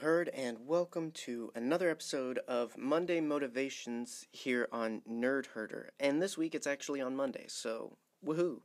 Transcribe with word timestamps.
Herd, 0.00 0.30
and 0.30 0.66
welcome 0.66 1.10
to 1.10 1.52
another 1.54 1.90
episode 1.90 2.38
of 2.48 2.78
Monday 2.78 3.20
Motivations 3.20 4.26
here 4.32 4.66
on 4.72 5.02
Nerd 5.06 5.48
Herder. 5.48 5.90
And 6.00 6.22
this 6.22 6.38
week 6.38 6.54
it's 6.54 6.66
actually 6.66 7.02
on 7.02 7.14
Monday, 7.14 7.44
so 7.48 7.98
woohoo! 8.24 8.60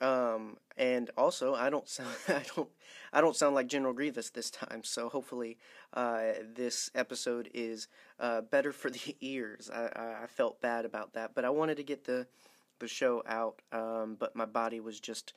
Um, 0.00 0.58
and 0.76 1.10
also, 1.16 1.54
I 1.54 1.70
don't 1.70 1.88
sound 1.88 2.10
I 2.28 2.42
don't 2.54 2.68
I 3.10 3.22
don't 3.22 3.34
sound 3.34 3.54
like 3.54 3.68
General 3.68 3.94
Grievous 3.94 4.28
this 4.28 4.50
time. 4.50 4.84
So 4.84 5.08
hopefully, 5.08 5.56
uh, 5.94 6.32
this 6.54 6.90
episode 6.94 7.48
is 7.54 7.88
uh, 8.20 8.42
better 8.42 8.72
for 8.72 8.90
the 8.96 9.16
ears. 9.22 9.70
I, 9.74 10.24
I 10.24 10.26
felt 10.26 10.60
bad 10.60 10.84
about 10.84 11.14
that, 11.14 11.34
but 11.34 11.46
I 11.46 11.50
wanted 11.50 11.78
to 11.78 11.84
get 11.84 12.04
the 12.04 12.26
the 12.80 12.88
show 12.88 13.22
out. 13.26 13.62
Um, 13.72 14.16
but 14.18 14.36
my 14.36 14.44
body 14.44 14.80
was 14.80 15.00
just 15.00 15.32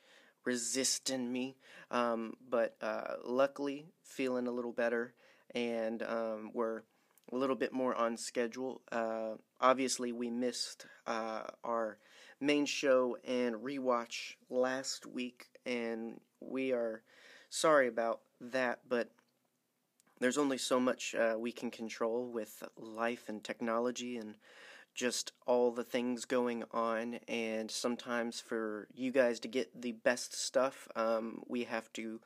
resisting 0.45 1.31
me. 1.31 1.57
Um, 1.91 2.33
but 2.49 2.75
uh, 2.81 3.15
luckily, 3.25 3.87
feeling 4.03 4.47
a 4.47 4.51
little 4.51 4.71
better, 4.71 5.13
and 5.55 6.03
um, 6.03 6.51
we're 6.53 6.83
a 7.31 7.35
little 7.35 7.55
bit 7.55 7.73
more 7.73 7.95
on 7.95 8.17
schedule. 8.17 8.81
Uh, 8.91 9.33
obviously, 9.59 10.11
we 10.11 10.29
missed 10.29 10.85
uh, 11.07 11.43
our 11.63 11.97
main 12.39 12.65
show 12.65 13.17
and 13.25 13.55
rewatch 13.55 14.35
last 14.49 15.05
week, 15.05 15.47
and 15.65 16.19
we 16.39 16.71
are 16.71 17.03
sorry 17.49 17.87
about 17.87 18.21
that, 18.39 18.79
but 18.87 19.09
there's 20.19 20.37
only 20.37 20.57
so 20.57 20.79
much 20.79 21.15
uh, 21.15 21.35
we 21.37 21.51
can 21.51 21.71
control 21.71 22.25
with 22.25 22.63
life 22.77 23.29
and 23.29 23.43
technology 23.43 24.17
and 24.17 24.35
just 24.99 25.31
all 25.47 25.71
the 25.71 25.83
things 25.85 26.25
going 26.25 26.65
on. 26.71 27.19
And 27.29 27.71
sometimes 27.71 28.41
for 28.41 28.89
you 28.93 29.13
guys 29.13 29.39
to 29.39 29.47
get 29.47 29.81
the 29.81 29.93
best 29.93 30.35
stuff, 30.35 30.89
um, 30.93 31.41
we 31.47 31.63
have 31.63 31.91
to 31.93 32.19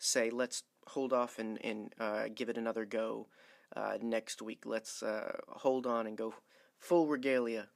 say, 0.00 0.30
let's 0.30 0.64
hold 0.88 1.12
off 1.12 1.38
and, 1.38 1.64
and 1.64 1.94
uh, 2.00 2.24
give 2.34 2.48
it 2.48 2.58
another 2.58 2.84
go 2.84 3.28
uh, 3.76 3.98
next 4.02 4.42
week. 4.42 4.64
Let's 4.66 5.04
uh, 5.04 5.36
hold 5.46 5.86
on 5.86 6.08
and 6.08 6.18
go 6.18 6.34
full 6.80 7.06
regalia 7.06 7.68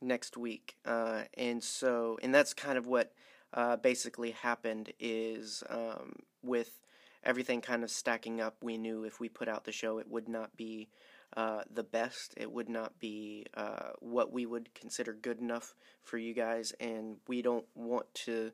next 0.00 0.36
week. 0.36 0.74
Uh, 0.84 1.22
and 1.34 1.62
so, 1.62 2.18
and 2.24 2.34
that's 2.34 2.54
kind 2.54 2.76
of 2.76 2.88
what 2.88 3.12
uh, 3.54 3.76
basically 3.76 4.32
happened 4.32 4.92
is 4.98 5.62
um, 5.70 6.16
with 6.42 6.80
everything 7.22 7.60
kind 7.60 7.84
of 7.84 7.90
stacking 7.90 8.40
up, 8.40 8.56
we 8.62 8.78
knew 8.78 9.04
if 9.04 9.20
we 9.20 9.28
put 9.28 9.46
out 9.46 9.64
the 9.64 9.70
show, 9.70 9.98
it 9.98 10.10
would 10.10 10.28
not 10.28 10.56
be 10.56 10.88
uh, 11.36 11.62
the 11.72 11.82
best. 11.82 12.34
It 12.36 12.50
would 12.50 12.68
not 12.68 12.98
be 12.98 13.46
uh, 13.54 13.90
what 14.00 14.32
we 14.32 14.46
would 14.46 14.74
consider 14.74 15.12
good 15.12 15.40
enough 15.40 15.74
for 16.02 16.18
you 16.18 16.34
guys, 16.34 16.72
and 16.80 17.16
we 17.26 17.42
don't 17.42 17.66
want 17.74 18.12
to 18.26 18.52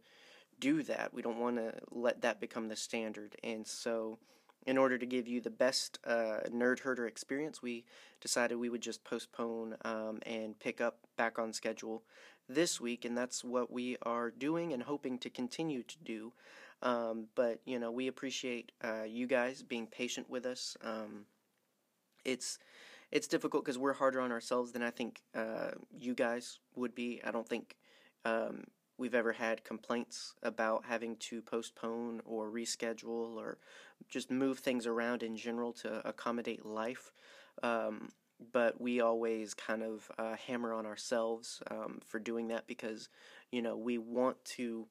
do 0.61 0.83
that. 0.85 1.13
We 1.13 1.23
don't 1.23 1.39
want 1.39 1.57
to 1.57 1.75
let 1.91 2.23
that 2.23 2.41
become 2.41 2.69
the 2.69 2.77
standard. 2.77 3.37
And 3.43 3.67
so, 3.67 4.19
in 4.67 4.77
order 4.77 4.99
to 4.99 5.07
give 5.07 5.27
you 5.27 5.41
the 5.41 5.51
best 5.51 5.99
uh, 6.07 6.41
nerd 6.51 6.81
herder 6.81 7.07
experience, 7.07 7.63
we 7.63 7.85
decided 8.21 8.57
we 8.57 8.69
would 8.69 8.83
just 8.83 9.05
postpone 9.05 9.77
um, 9.85 10.19
and 10.27 10.59
pick 10.59 10.81
up 10.81 10.99
back 11.17 11.39
on 11.39 11.53
schedule 11.53 12.03
this 12.49 12.81
week, 12.81 13.05
and 13.05 13.17
that's 13.17 13.45
what 13.45 13.71
we 13.71 13.97
are 14.03 14.31
doing 14.31 14.73
and 14.73 14.83
hoping 14.83 15.19
to 15.19 15.31
continue 15.31 15.83
to 15.83 15.97
do. 16.05 16.33
Um, 16.83 17.27
but 17.35 17.61
you 17.65 17.79
know, 17.79 17.91
we 17.91 18.07
appreciate 18.07 18.73
uh, 18.83 19.05
you 19.05 19.27
guys 19.27 19.63
being 19.63 19.87
patient 19.87 20.31
with 20.31 20.47
us. 20.47 20.77
Um, 20.83 21.27
it's 22.29 22.59
it's 23.11 23.27
difficult 23.27 23.65
because 23.65 23.79
we're 23.79 23.95
harder 23.95 24.21
on 24.21 24.33
ourselves 24.33 24.73
than 24.73 24.83
I 24.83 24.91
think 24.91 25.23
uh, 25.35 25.71
you 25.99 26.15
guys 26.15 26.59
would 26.77 26.95
be. 26.95 27.21
I 27.25 27.31
don't 27.31 27.49
think 27.49 27.77
um, 28.25 28.65
we've 28.99 29.15
ever 29.15 29.33
had 29.33 29.65
complaints 29.65 30.35
about 30.43 30.85
having 30.87 31.17
to 31.17 31.41
postpone 31.41 32.21
or 32.27 32.51
reschedule 32.51 33.37
or 33.37 33.59
just 34.09 34.31
move 34.31 34.59
things 34.59 34.87
around 34.87 35.23
in 35.23 35.37
general 35.37 35.73
to 35.73 36.07
accommodate 36.07 36.67
life. 36.67 37.13
Um, 37.63 38.11
but 38.53 38.81
we 38.81 39.01
always 39.01 39.55
kind 39.55 39.83
of 39.83 40.11
uh, 40.19 40.37
hammer 40.37 40.73
on 40.73 40.87
ourselves 40.87 41.63
um, 41.71 42.01
for 42.07 42.19
doing 42.21 42.49
that 42.49 42.67
because 42.67 43.09
you 43.51 43.63
know 43.63 43.77
we 43.77 43.99
want 43.99 44.45
to 44.45 44.87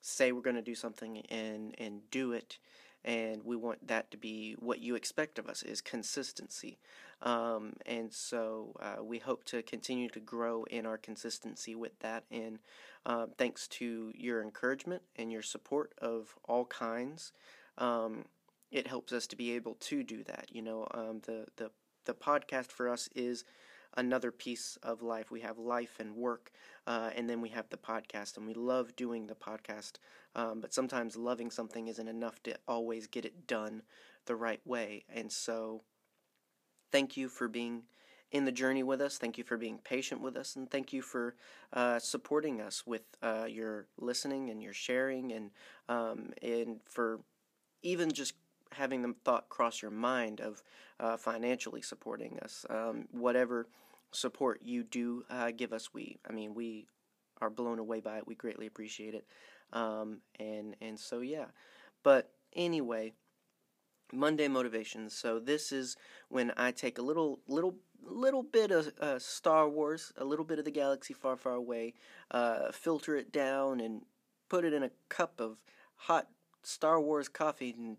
say 0.00 0.32
we're 0.32 0.40
going 0.40 0.56
to 0.56 0.62
do 0.62 0.74
something 0.74 1.18
and 1.28 1.74
and 1.78 2.00
do 2.10 2.32
it 2.32 2.58
and 3.04 3.42
we 3.44 3.56
want 3.56 3.86
that 3.88 4.10
to 4.10 4.16
be 4.16 4.54
what 4.58 4.80
you 4.80 4.94
expect 4.94 5.38
of 5.38 5.48
us 5.48 5.62
is 5.62 5.80
consistency. 5.80 6.78
Um, 7.22 7.74
and 7.86 8.12
so 8.12 8.74
uh, 8.80 9.02
we 9.02 9.18
hope 9.18 9.44
to 9.44 9.62
continue 9.62 10.08
to 10.10 10.20
grow 10.20 10.64
in 10.64 10.86
our 10.86 10.98
consistency 10.98 11.74
with 11.74 11.98
that. 12.00 12.24
And 12.30 12.58
uh, 13.06 13.26
thanks 13.36 13.68
to 13.68 14.12
your 14.14 14.42
encouragement 14.42 15.02
and 15.16 15.30
your 15.30 15.42
support 15.42 15.92
of 16.00 16.34
all 16.48 16.64
kinds 16.66 17.32
um, 17.78 18.24
it 18.70 18.86
helps 18.86 19.12
us 19.12 19.26
to 19.28 19.36
be 19.36 19.52
able 19.52 19.74
to 19.74 20.02
do 20.02 20.22
that. 20.24 20.46
You 20.50 20.62
know 20.62 20.86
um, 20.92 21.20
the 21.26 21.46
the 21.56 21.70
the 22.04 22.14
podcast 22.14 22.66
for 22.70 22.88
us 22.88 23.08
is 23.14 23.44
another 23.96 24.30
piece 24.30 24.76
of 24.82 25.02
life. 25.02 25.30
We 25.30 25.40
have 25.40 25.58
life 25.58 25.96
and 26.00 26.14
work, 26.16 26.52
uh, 26.86 27.10
and 27.14 27.28
then 27.28 27.40
we 27.40 27.48
have 27.50 27.68
the 27.68 27.76
podcast, 27.76 28.36
and 28.36 28.46
we 28.46 28.54
love 28.54 28.96
doing 28.96 29.26
the 29.26 29.34
podcast. 29.34 29.92
Um, 30.34 30.60
but 30.60 30.72
sometimes 30.74 31.16
loving 31.16 31.50
something 31.50 31.88
isn't 31.88 32.08
enough 32.08 32.42
to 32.44 32.56
always 32.68 33.06
get 33.06 33.24
it 33.24 33.46
done 33.46 33.82
the 34.26 34.36
right 34.36 34.60
way. 34.66 35.04
And 35.08 35.30
so, 35.30 35.82
thank 36.92 37.16
you 37.16 37.28
for 37.28 37.48
being 37.48 37.82
in 38.32 38.44
the 38.44 38.52
journey 38.52 38.82
with 38.82 39.00
us. 39.00 39.18
Thank 39.18 39.38
you 39.38 39.44
for 39.44 39.56
being 39.56 39.78
patient 39.78 40.20
with 40.20 40.36
us, 40.36 40.56
and 40.56 40.70
thank 40.70 40.92
you 40.92 41.02
for 41.02 41.34
uh, 41.72 41.98
supporting 41.98 42.60
us 42.60 42.86
with 42.86 43.02
uh, 43.22 43.46
your 43.48 43.86
listening 43.98 44.50
and 44.50 44.62
your 44.62 44.72
sharing, 44.72 45.32
and 45.32 45.50
um, 45.88 46.30
and 46.42 46.80
for 46.88 47.20
even 47.82 48.12
just 48.12 48.34
having 48.72 49.02
the 49.02 49.14
thought 49.24 49.48
cross 49.48 49.82
your 49.82 49.90
mind 49.90 50.40
of 50.40 50.62
uh, 50.98 51.16
financially 51.16 51.82
supporting 51.82 52.38
us. 52.40 52.64
Um, 52.70 53.06
whatever 53.10 53.68
support 54.12 54.60
you 54.62 54.82
do 54.82 55.24
uh, 55.30 55.50
give 55.56 55.72
us, 55.72 55.92
we, 55.92 56.18
I 56.28 56.32
mean, 56.32 56.54
we 56.54 56.86
are 57.40 57.50
blown 57.50 57.78
away 57.78 58.00
by 58.00 58.18
it. 58.18 58.26
We 58.26 58.34
greatly 58.34 58.66
appreciate 58.66 59.14
it. 59.14 59.26
Um, 59.72 60.18
and, 60.38 60.76
and 60.80 60.98
so, 60.98 61.20
yeah. 61.20 61.46
But 62.02 62.30
anyway, 62.54 63.12
Monday 64.12 64.48
motivations. 64.48 65.14
So 65.14 65.38
this 65.38 65.72
is 65.72 65.96
when 66.28 66.52
I 66.56 66.72
take 66.72 66.98
a 66.98 67.02
little, 67.02 67.40
little, 67.46 67.76
little 68.02 68.42
bit 68.42 68.70
of 68.70 68.92
uh, 69.00 69.18
Star 69.18 69.68
Wars, 69.68 70.12
a 70.16 70.24
little 70.24 70.44
bit 70.44 70.58
of 70.58 70.64
the 70.64 70.70
galaxy 70.70 71.14
far, 71.14 71.36
far 71.36 71.54
away, 71.54 71.94
uh, 72.30 72.72
filter 72.72 73.16
it 73.16 73.32
down, 73.32 73.80
and 73.80 74.02
put 74.48 74.64
it 74.64 74.72
in 74.72 74.82
a 74.82 74.90
cup 75.08 75.40
of 75.40 75.58
hot 75.94 76.28
Star 76.62 77.00
Wars 77.00 77.28
coffee 77.28 77.74
and 77.76 77.96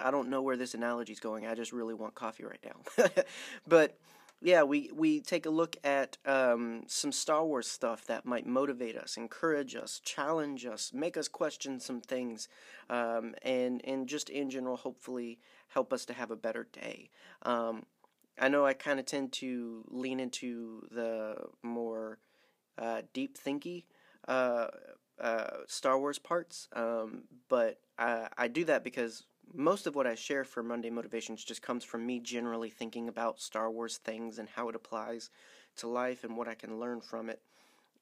I 0.00 0.10
don't 0.10 0.28
know 0.28 0.42
where 0.42 0.56
this 0.56 0.74
analogy 0.74 1.12
is 1.12 1.20
going. 1.20 1.46
I 1.46 1.54
just 1.54 1.72
really 1.72 1.94
want 1.94 2.14
coffee 2.14 2.44
right 2.44 2.64
now. 2.64 3.06
but 3.66 3.98
yeah, 4.40 4.64
we, 4.64 4.90
we 4.92 5.20
take 5.20 5.46
a 5.46 5.50
look 5.50 5.76
at 5.84 6.18
um, 6.26 6.82
some 6.88 7.12
Star 7.12 7.44
Wars 7.44 7.68
stuff 7.68 8.06
that 8.06 8.26
might 8.26 8.46
motivate 8.46 8.96
us, 8.96 9.16
encourage 9.16 9.76
us, 9.76 10.00
challenge 10.04 10.66
us, 10.66 10.92
make 10.92 11.16
us 11.16 11.28
question 11.28 11.78
some 11.78 12.00
things, 12.00 12.48
um, 12.90 13.34
and 13.42 13.80
and 13.84 14.08
just 14.08 14.28
in 14.28 14.50
general, 14.50 14.76
hopefully 14.76 15.38
help 15.68 15.92
us 15.92 16.04
to 16.06 16.12
have 16.12 16.32
a 16.32 16.36
better 16.36 16.66
day. 16.72 17.10
Um, 17.42 17.84
I 18.38 18.48
know 18.48 18.66
I 18.66 18.72
kind 18.72 18.98
of 18.98 19.06
tend 19.06 19.32
to 19.34 19.84
lean 19.88 20.18
into 20.18 20.86
the 20.90 21.36
more 21.62 22.18
uh, 22.78 23.02
deep 23.12 23.38
thinky 23.38 23.84
uh, 24.26 24.68
uh, 25.20 25.50
Star 25.68 25.98
Wars 25.98 26.18
parts, 26.18 26.68
um, 26.72 27.22
but 27.48 27.78
I, 27.98 28.28
I 28.36 28.48
do 28.48 28.64
that 28.64 28.82
because 28.82 29.24
most 29.54 29.86
of 29.86 29.94
what 29.94 30.06
I 30.06 30.14
share 30.14 30.44
for 30.44 30.62
Monday 30.62 30.90
Motivations 30.90 31.44
just 31.44 31.62
comes 31.62 31.84
from 31.84 32.06
me 32.06 32.20
generally 32.20 32.70
thinking 32.70 33.08
about 33.08 33.40
Star 33.40 33.70
Wars 33.70 33.98
things 33.98 34.38
and 34.38 34.48
how 34.48 34.68
it 34.68 34.74
applies 34.74 35.30
to 35.76 35.88
life 35.88 36.24
and 36.24 36.36
what 36.36 36.48
I 36.48 36.54
can 36.54 36.78
learn 36.78 37.00
from 37.00 37.28
it. 37.28 37.40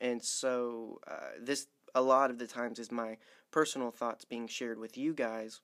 And 0.00 0.22
so, 0.22 1.00
uh, 1.06 1.38
this 1.40 1.66
a 1.94 2.02
lot 2.02 2.30
of 2.30 2.38
the 2.38 2.46
times 2.46 2.78
is 2.78 2.92
my 2.92 3.16
personal 3.50 3.90
thoughts 3.90 4.24
being 4.24 4.46
shared 4.46 4.78
with 4.78 4.96
you 4.96 5.12
guys 5.12 5.60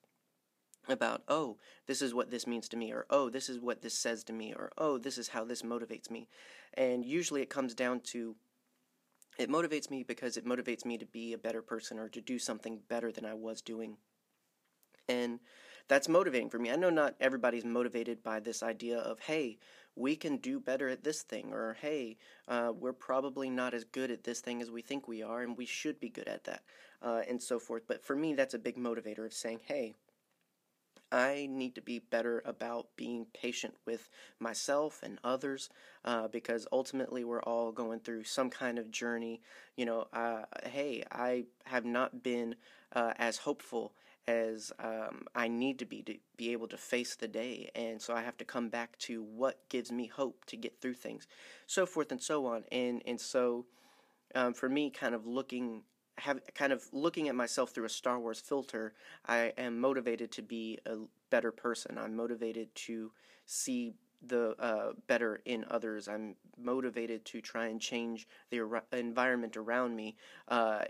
about, 0.89 1.23
oh, 1.27 1.57
this 1.85 2.01
is 2.01 2.13
what 2.13 2.31
this 2.31 2.47
means 2.47 2.67
to 2.69 2.77
me, 2.77 2.91
or 2.91 3.05
oh, 3.09 3.29
this 3.29 3.49
is 3.49 3.59
what 3.59 3.81
this 3.81 3.93
says 3.93 4.23
to 4.25 4.33
me, 4.33 4.53
or 4.53 4.71
oh, 4.77 4.97
this 4.97 5.17
is 5.17 5.29
how 5.29 5.43
this 5.43 5.61
motivates 5.61 6.09
me. 6.09 6.27
And 6.73 7.05
usually 7.05 7.41
it 7.41 7.49
comes 7.49 7.73
down 7.73 8.01
to 8.11 8.35
it 9.37 9.49
motivates 9.49 9.91
me 9.91 10.03
because 10.03 10.35
it 10.35 10.45
motivates 10.45 10.83
me 10.83 10.97
to 10.97 11.05
be 11.05 11.33
a 11.33 11.37
better 11.37 11.61
person 11.61 11.99
or 11.99 12.09
to 12.09 12.21
do 12.21 12.39
something 12.39 12.79
better 12.89 13.11
than 13.11 13.25
I 13.25 13.35
was 13.35 13.61
doing. 13.61 13.97
And 15.09 15.39
that's 15.87 16.09
motivating 16.09 16.49
for 16.49 16.59
me. 16.59 16.71
I 16.71 16.75
know 16.75 16.89
not 16.89 17.15
everybody's 17.19 17.65
motivated 17.65 18.23
by 18.23 18.39
this 18.39 18.61
idea 18.61 18.99
of, 18.99 19.19
hey, 19.19 19.57
we 19.95 20.15
can 20.15 20.37
do 20.37 20.59
better 20.59 20.89
at 20.89 21.03
this 21.03 21.23
thing, 21.23 21.51
or 21.51 21.75
hey, 21.81 22.17
uh, 22.47 22.71
we're 22.77 22.93
probably 22.93 23.49
not 23.49 23.73
as 23.73 23.83
good 23.83 24.11
at 24.11 24.23
this 24.23 24.41
thing 24.41 24.61
as 24.61 24.69
we 24.69 24.81
think 24.81 25.07
we 25.07 25.23
are, 25.23 25.41
and 25.41 25.57
we 25.57 25.65
should 25.65 25.99
be 25.99 26.09
good 26.09 26.27
at 26.27 26.43
that, 26.43 26.61
uh, 27.01 27.21
and 27.27 27.41
so 27.41 27.57
forth. 27.57 27.83
But 27.87 28.03
for 28.03 28.15
me, 28.15 28.33
that's 28.35 28.53
a 28.53 28.59
big 28.59 28.77
motivator 28.77 29.25
of 29.25 29.33
saying, 29.33 29.61
hey, 29.65 29.95
I 31.11 31.47
need 31.49 31.75
to 31.75 31.81
be 31.81 31.99
better 31.99 32.43
about 32.45 32.89
being 32.97 33.27
patient 33.33 33.75
with 33.85 34.09
myself 34.39 34.99
and 35.01 35.19
others 35.23 35.69
uh, 36.03 36.27
because 36.27 36.67
ultimately 36.71 37.23
we're 37.23 37.41
all 37.43 37.71
going 37.71 38.01
through 38.01 38.25
some 38.25 38.49
kind 38.49 38.77
of 38.77 38.91
journey. 38.91 39.41
You 39.77 39.85
know, 39.85 40.07
uh, 40.11 40.43
hey, 40.65 41.03
I 41.11 41.45
have 41.65 41.85
not 41.85 42.23
been 42.23 42.55
uh, 42.93 43.13
as 43.17 43.37
hopeful 43.37 43.93
as 44.27 44.71
um, 44.79 45.25
I 45.35 45.47
need 45.47 45.79
to 45.79 45.85
be 45.85 46.01
to 46.03 46.15
be 46.35 46.51
able 46.51 46.67
to 46.67 46.77
face 46.77 47.15
the 47.15 47.27
day, 47.27 47.69
and 47.75 48.01
so 48.01 48.13
I 48.13 48.21
have 48.21 48.37
to 48.37 48.45
come 48.45 48.69
back 48.69 48.97
to 48.99 49.23
what 49.23 49.67
gives 49.69 49.91
me 49.91 50.07
hope 50.07 50.45
to 50.45 50.57
get 50.57 50.81
through 50.81 50.95
things, 50.95 51.27
so 51.65 51.85
forth 51.85 52.11
and 52.11 52.21
so 52.21 52.45
on, 52.45 52.63
and 52.71 53.01
and 53.05 53.19
so 53.19 53.65
um, 54.35 54.53
for 54.53 54.69
me, 54.69 54.89
kind 54.89 55.15
of 55.15 55.25
looking 55.25 55.83
have 56.19 56.39
kind 56.55 56.73
of 56.73 56.83
looking 56.91 57.29
at 57.29 57.35
myself 57.35 57.71
through 57.71 57.85
a 57.85 57.89
Star 57.89 58.19
Wars 58.19 58.39
filter, 58.39 58.93
I 59.25 59.53
am 59.57 59.79
motivated 59.79 60.31
to 60.33 60.41
be 60.41 60.79
a 60.85 60.97
better 61.29 61.51
person. 61.51 61.97
I'm 61.97 62.15
motivated 62.15 62.73
to 62.75 63.11
see 63.45 63.93
the 64.25 64.55
uh, 64.59 64.93
better 65.07 65.41
in 65.45 65.63
others. 65.69 66.07
I'm 66.07 66.35
motivated 66.57 67.23
to 67.25 67.41
try 67.41 67.67
and 67.67 67.79
change 67.79 68.27
the 68.49 68.81
environment 68.91 69.57
around 69.57 69.95
me. 69.95 70.15
Uh, 70.47 70.85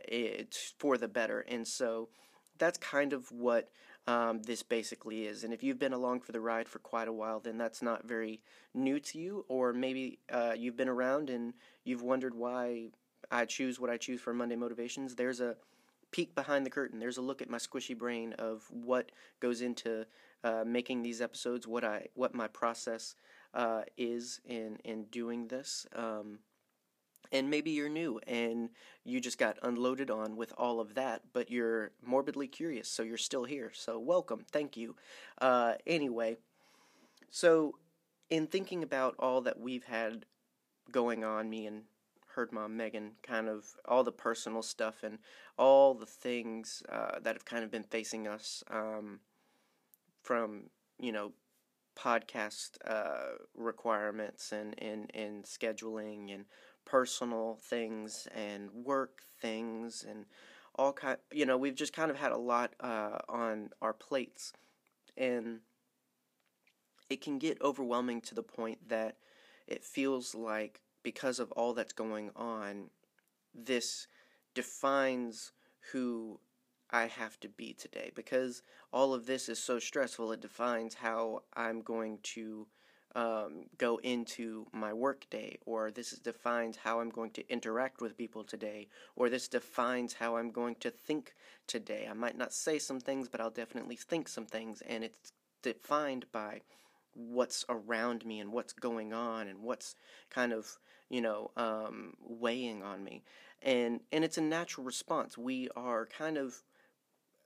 for 0.78 0.98
the 0.98 1.10
better, 1.10 1.42
and 1.42 1.68
so 1.68 2.10
that's 2.57 2.77
kind 2.77 3.13
of 3.13 3.31
what 3.31 3.69
um, 4.07 4.42
this 4.44 4.63
basically 4.63 5.25
is. 5.25 5.44
And 5.44 5.54
if 5.54 5.63
you've 5.63 5.80
been 5.80 5.94
along 5.94 6.21
for 6.21 6.31
the 6.31 6.39
ride 6.39 6.68
for 6.68 6.80
quite 6.80 7.07
a 7.07 7.13
while, 7.13 7.39
then 7.39 7.57
that's 7.57 7.81
not 7.81 8.07
very 8.07 8.42
new 8.74 9.00
to 9.01 9.19
you, 9.19 9.45
or 9.50 9.74
maybe 9.74 10.19
uh, 10.31 10.54
you've 10.57 10.77
been 10.77 10.89
around 10.89 11.30
and 11.30 11.54
you've 11.83 12.01
wondered 12.01 12.33
why 12.33 12.89
I 13.30 13.45
choose 13.45 13.80
what 13.80 13.89
I 13.89 13.98
choose 13.98 14.21
for 14.21 14.33
Monday 14.33 14.56
motivations. 14.56 15.15
There's 15.15 15.42
a 15.42 15.57
peek 16.12 16.36
behind 16.36 16.65
the 16.65 16.69
curtain. 16.69 17.00
There's 17.00 17.18
a 17.18 17.21
look 17.21 17.42
at 17.42 17.50
my 17.50 17.57
squishy 17.57 17.98
brain 17.98 18.33
of 18.33 18.65
what 18.71 19.12
goes 19.42 19.62
into 19.62 20.06
uh, 20.44 20.63
making 20.65 21.03
these 21.03 21.21
episodes, 21.21 21.68
what 21.68 21.83
I 21.83 22.07
what 22.13 22.33
my 22.33 22.48
process 22.48 23.15
uh, 23.53 23.81
is 23.98 24.39
in 24.45 24.77
in 24.86 25.06
doing 25.06 25.48
this. 25.48 25.86
Um, 25.94 26.39
and 27.31 27.50
maybe 27.50 27.71
you're 27.71 27.89
new 27.89 28.19
and 28.27 28.69
you 29.03 29.19
just 29.19 29.38
got 29.38 29.57
unloaded 29.63 30.09
on 30.09 30.35
with 30.35 30.53
all 30.57 30.79
of 30.79 30.95
that, 30.95 31.21
but 31.33 31.50
you're 31.50 31.91
morbidly 32.06 32.47
curious, 32.47 32.89
so 32.89 33.03
you're 33.03 33.18
still 33.18 33.45
here. 33.45 33.71
So 33.74 34.00
welcome, 34.00 34.45
thank 34.51 34.77
you. 34.77 34.95
Uh, 35.39 35.74
anyway, 35.85 36.38
so 37.29 37.75
in 38.29 38.47
thinking 38.47 38.83
about 38.83 39.15
all 39.19 39.41
that 39.41 39.59
we've 39.59 39.85
had 39.85 40.25
going 40.91 41.24
on, 41.24 41.50
me 41.50 41.65
and 41.65 41.83
Herd 42.38 42.51
Mom 42.51 42.77
Megan, 42.77 43.13
kind 43.24 43.50
of 43.50 43.65
all 43.85 44.03
the 44.03 44.12
personal 44.12 44.62
stuff 44.62 45.03
and 45.03 45.18
all 45.57 45.94
the 45.94 46.06
things 46.06 46.83
uh, 46.89 47.19
that 47.21 47.35
have 47.35 47.45
kind 47.45 47.63
of 47.63 47.71
been 47.71 47.83
facing 47.83 48.27
us 48.27 48.63
um, 48.69 49.19
from, 50.21 50.69
you 51.00 51.12
know, 51.12 51.31
podcast 51.97 52.77
uh, 52.85 53.38
requirements 53.56 54.51
and, 54.51 54.75
and, 54.81 55.09
and 55.15 55.45
scheduling 55.45 56.31
and 56.31 56.45
personal 56.88 57.60
things 57.62 58.28
and 58.34 58.72
work 58.72 59.22
things 59.42 60.06
and 60.07 60.25
all 60.75 60.94
kind 60.94 61.18
you 61.31 61.45
know 61.45 61.57
we've 61.57 61.75
just 61.75 61.92
kind 61.92 62.10
of 62.10 62.18
had 62.18 62.31
a 62.31 62.38
lot 62.38 62.74
uh, 62.80 63.18
on 63.28 63.69
our 63.81 63.94
plates 63.94 64.54
and 65.18 65.60
it 67.10 67.22
can 67.22 67.38
get 67.39 67.62
overwhelming 67.62 68.22
to 68.22 68.36
the 68.36 68.44
point 68.44 68.89
that 68.89 69.18
it 69.68 69.84
feels 69.84 70.36
like 70.36 70.81
because 71.04 71.39
of 71.39 71.51
all 71.54 71.74
that's 71.74 71.94
going 71.94 72.31
on, 72.36 72.89
this 73.54 74.07
defines 74.54 75.51
who 75.92 76.39
I 76.89 77.07
have 77.07 77.39
to 77.42 77.50
be 77.50 77.74
today. 77.74 78.12
Because 78.16 78.62
all 78.92 79.13
of 79.13 79.25
this 79.25 79.50
is 79.50 79.60
so 79.60 79.80
stressful, 79.80 80.31
it 80.31 80.42
defines 80.42 80.95
how 80.95 81.44
I'm 81.54 81.81
going 81.81 82.19
to 82.24 82.68
um, 83.15 83.65
go 83.77 83.98
into 83.98 84.68
my 84.71 84.94
workday, 84.94 85.57
or 85.65 85.92
this 85.92 86.12
defines 86.12 86.77
how 86.77 87.00
I'm 87.00 87.09
going 87.09 87.31
to 87.31 87.50
interact 87.51 88.01
with 88.01 88.18
people 88.18 88.44
today, 88.44 88.88
or 89.15 89.30
this 89.30 89.48
defines 89.48 90.13
how 90.13 90.38
I'm 90.38 90.51
going 90.51 90.75
to 90.81 90.92
think 90.92 91.33
today. 91.68 92.07
I 92.09 92.13
might 92.13 92.38
not 92.38 92.54
say 92.54 92.80
some 92.80 93.00
things, 93.00 93.27
but 93.27 93.42
I'll 93.42 93.50
definitely 93.50 93.95
think 93.95 94.27
some 94.27 94.45
things, 94.45 94.81
and 94.81 95.04
it's 95.04 95.31
defined 95.62 96.25
by 96.31 96.62
what's 97.13 97.65
around 97.68 98.25
me 98.25 98.39
and 98.39 98.51
what's 98.51 98.74
going 98.74 99.12
on 99.13 99.48
and 99.48 99.63
what's 99.63 99.95
kind 100.30 100.53
of 100.53 100.77
you 101.10 101.21
know, 101.21 101.51
um, 101.56 102.13
weighing 102.21 102.83
on 102.83 103.03
me. 103.03 103.24
And, 103.62 104.01
and 104.12 104.24
it's 104.24 104.38
a 104.38 104.42
natural 104.42 104.86
response. 104.86 105.38
We 105.38 105.69
are 105.75 106.06
kind 106.06 106.38
of 106.38 106.63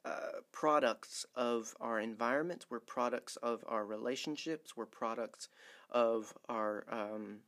uh, 0.03 0.41
products 0.51 1.25
of 1.35 1.75
our 1.79 1.99
environment, 1.99 2.65
we're 2.69 2.79
products 2.79 3.35
of 3.37 3.63
our 3.67 3.85
relationships, 3.85 4.75
we're 4.75 4.85
products 4.85 5.49
of 5.89 6.33
our, 6.49 6.85
um, 6.89 7.39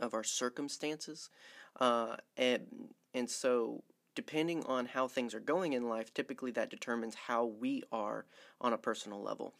of 0.00 0.14
our 0.14 0.24
circumstances. 0.24 1.30
Uh, 1.78 2.16
and, 2.36 2.66
and 3.12 3.28
so 3.28 3.82
depending 4.14 4.64
on 4.64 4.86
how 4.86 5.06
things 5.06 5.34
are 5.34 5.40
going 5.40 5.74
in 5.74 5.88
life, 5.88 6.12
typically 6.12 6.50
that 6.50 6.70
determines 6.70 7.14
how 7.14 7.44
we 7.44 7.82
are 7.92 8.24
on 8.60 8.72
a 8.72 8.78
personal 8.78 9.22
level. 9.22 9.54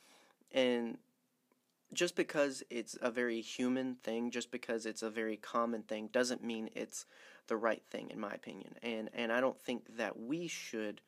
And 0.51 0.97
just 1.93 2.17
because 2.17 2.63
it's 2.71 2.97
a 3.01 3.11
very 3.11 3.41
human 3.41 3.97
thing, 3.97 4.31
just 4.31 4.51
because 4.51 4.87
it's 4.87 5.03
a 5.03 5.11
very 5.11 5.37
common 5.37 5.83
thing, 5.83 6.09
doesn't 6.11 6.43
mean 6.43 6.71
it's 6.75 7.05
the 7.47 7.57
right 7.57 7.83
thing, 7.91 8.11
in 8.11 8.19
my 8.19 8.33
opinion. 8.33 8.75
And 8.83 9.09
and 9.15 9.31
I 9.31 9.41
don't 9.41 9.61
think 9.61 9.97
that 9.97 10.19
we 10.19 10.49
should 10.49 11.01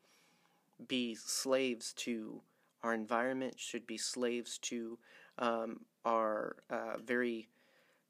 be 0.86 1.14
slaves 1.14 1.92
to 1.94 2.40
our 2.82 2.94
environment. 2.94 3.58
Should 3.58 3.86
be 3.86 3.98
slaves 3.98 4.58
to 4.58 4.98
um, 5.38 5.80
our 6.04 6.56
uh, 6.70 6.98
very, 7.04 7.48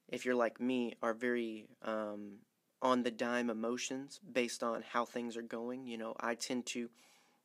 if 0.09 0.25
you're 0.25 0.35
like 0.35 0.61
me, 0.61 0.95
are 1.03 1.15
very 1.15 1.67
um, 1.83 2.39
on 2.83 3.03
the 3.03 3.11
dime 3.11 3.51
emotions 3.51 4.21
based 4.33 4.63
on 4.63 4.83
how 4.83 5.05
things 5.05 5.37
are 5.37 5.43
going. 5.43 5.87
You 5.87 5.99
know, 5.99 6.15
I 6.21 6.35
tend 6.35 6.67
to 6.67 6.89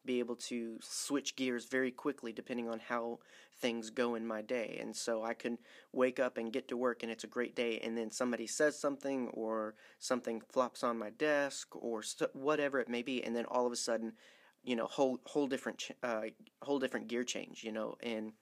be 0.05 0.19
able 0.19 0.35
to 0.35 0.77
switch 0.81 1.35
gears 1.35 1.65
very 1.65 1.91
quickly 1.91 2.33
depending 2.33 2.67
on 2.67 2.79
how 2.79 3.19
things 3.59 3.89
go 3.89 4.15
in 4.15 4.27
my 4.27 4.41
day. 4.41 4.77
And 4.81 4.95
so 4.95 5.23
I 5.23 5.33
can 5.33 5.57
wake 5.93 6.19
up 6.19 6.37
and 6.37 6.51
get 6.51 6.67
to 6.67 6.77
work 6.77 7.03
and 7.03 7.11
it's 7.11 7.23
a 7.23 7.27
great 7.27 7.55
day, 7.55 7.79
and 7.79 7.97
then 7.97 8.11
somebody 8.11 8.47
says 8.47 8.77
something 8.77 9.29
or 9.29 9.75
something 9.99 10.41
flops 10.51 10.83
on 10.83 10.99
my 10.99 11.09
desk 11.11 11.73
or 11.75 12.03
st- 12.03 12.35
whatever 12.35 12.79
it 12.79 12.89
may 12.89 13.01
be, 13.01 13.23
and 13.23 13.35
then 13.35 13.45
all 13.45 13.65
of 13.65 13.71
a 13.71 13.77
sudden, 13.77 14.13
you 14.63 14.75
know, 14.75 14.85
whole 14.85 15.19
whole 15.25 15.47
different 15.47 15.79
ch- 15.79 15.91
uh, 16.01 16.23
whole 16.61 16.79
different 16.79 17.07
gear 17.07 17.23
change, 17.23 17.63
you 17.63 17.71
know, 17.71 17.95
and 18.01 18.33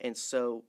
and 0.00 0.16
so 0.16 0.64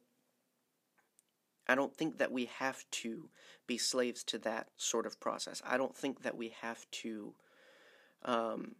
I 1.67 1.75
don't 1.75 1.95
think 1.95 2.17
that 2.17 2.31
we 2.31 2.45
have 2.57 2.83
to 2.91 3.29
be 3.67 3.77
slaves 3.77 4.23
to 4.25 4.37
that 4.39 4.67
sort 4.77 5.05
of 5.05 5.19
process. 5.19 5.61
I 5.65 5.77
don't 5.77 5.95
think 5.95 6.23
that 6.23 6.35
we 6.35 6.53
have 6.61 6.89
to 6.91 7.33
um, 8.25 8.75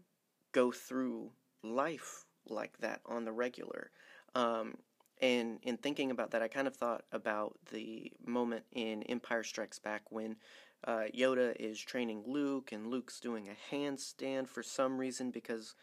go 0.51 0.71
through 0.71 1.31
life 1.63 2.25
like 2.47 2.77
that 2.79 3.01
on 3.05 3.23
the 3.23 3.31
regular. 3.31 3.91
Um, 4.35 4.75
and 5.21 5.59
in 5.61 5.77
thinking 5.77 6.11
about 6.11 6.31
that, 6.31 6.41
I 6.41 6.47
kind 6.47 6.67
of 6.67 6.75
thought 6.75 7.03
about 7.11 7.57
the 7.71 8.11
moment 8.25 8.65
in 8.71 9.03
Empire 9.03 9.43
Strikes 9.43 9.79
Back 9.79 10.11
when 10.11 10.35
uh, 10.83 11.03
Yoda 11.15 11.55
is 11.59 11.79
training 11.79 12.23
Luke, 12.25 12.71
and 12.71 12.87
Luke's 12.87 13.19
doing 13.19 13.47
a 13.47 13.73
handstand 13.73 14.47
for 14.47 14.63
some 14.63 14.97
reason 14.97 15.29
because 15.29 15.75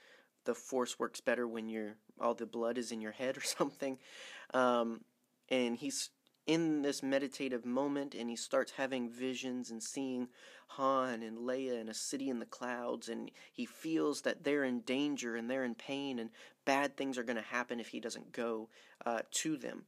the 0.48 0.54
Force 0.54 0.98
works 0.98 1.20
better 1.20 1.46
when 1.46 1.68
you're 1.68 1.92
all 2.18 2.32
the 2.32 2.46
blood 2.46 2.78
is 2.78 2.90
in 2.90 3.02
your 3.02 3.12
head 3.12 3.36
or 3.36 3.42
something. 3.44 3.98
Um, 4.54 5.02
and 5.50 5.76
he's 5.76 6.08
in 6.46 6.80
this 6.80 7.02
meditative 7.02 7.66
moment 7.66 8.14
and 8.14 8.30
he 8.30 8.36
starts 8.36 8.72
having 8.72 9.10
visions 9.10 9.70
and 9.70 9.82
seeing 9.82 10.28
Han 10.68 11.22
and 11.22 11.36
Leia 11.36 11.78
in 11.78 11.90
a 11.90 11.94
city 11.94 12.30
in 12.30 12.38
the 12.38 12.46
clouds 12.46 13.10
and 13.10 13.30
he 13.52 13.66
feels 13.66 14.22
that 14.22 14.42
they're 14.42 14.64
in 14.64 14.80
danger 14.80 15.36
and 15.36 15.50
they're 15.50 15.64
in 15.64 15.74
pain 15.74 16.18
and 16.18 16.30
bad 16.64 16.96
things 16.96 17.18
are 17.18 17.22
going 17.22 17.36
to 17.36 17.42
happen 17.42 17.78
if 17.78 17.88
he 17.88 18.00
doesn't 18.00 18.32
go 18.32 18.70
uh, 19.04 19.20
to 19.30 19.58
them. 19.58 19.82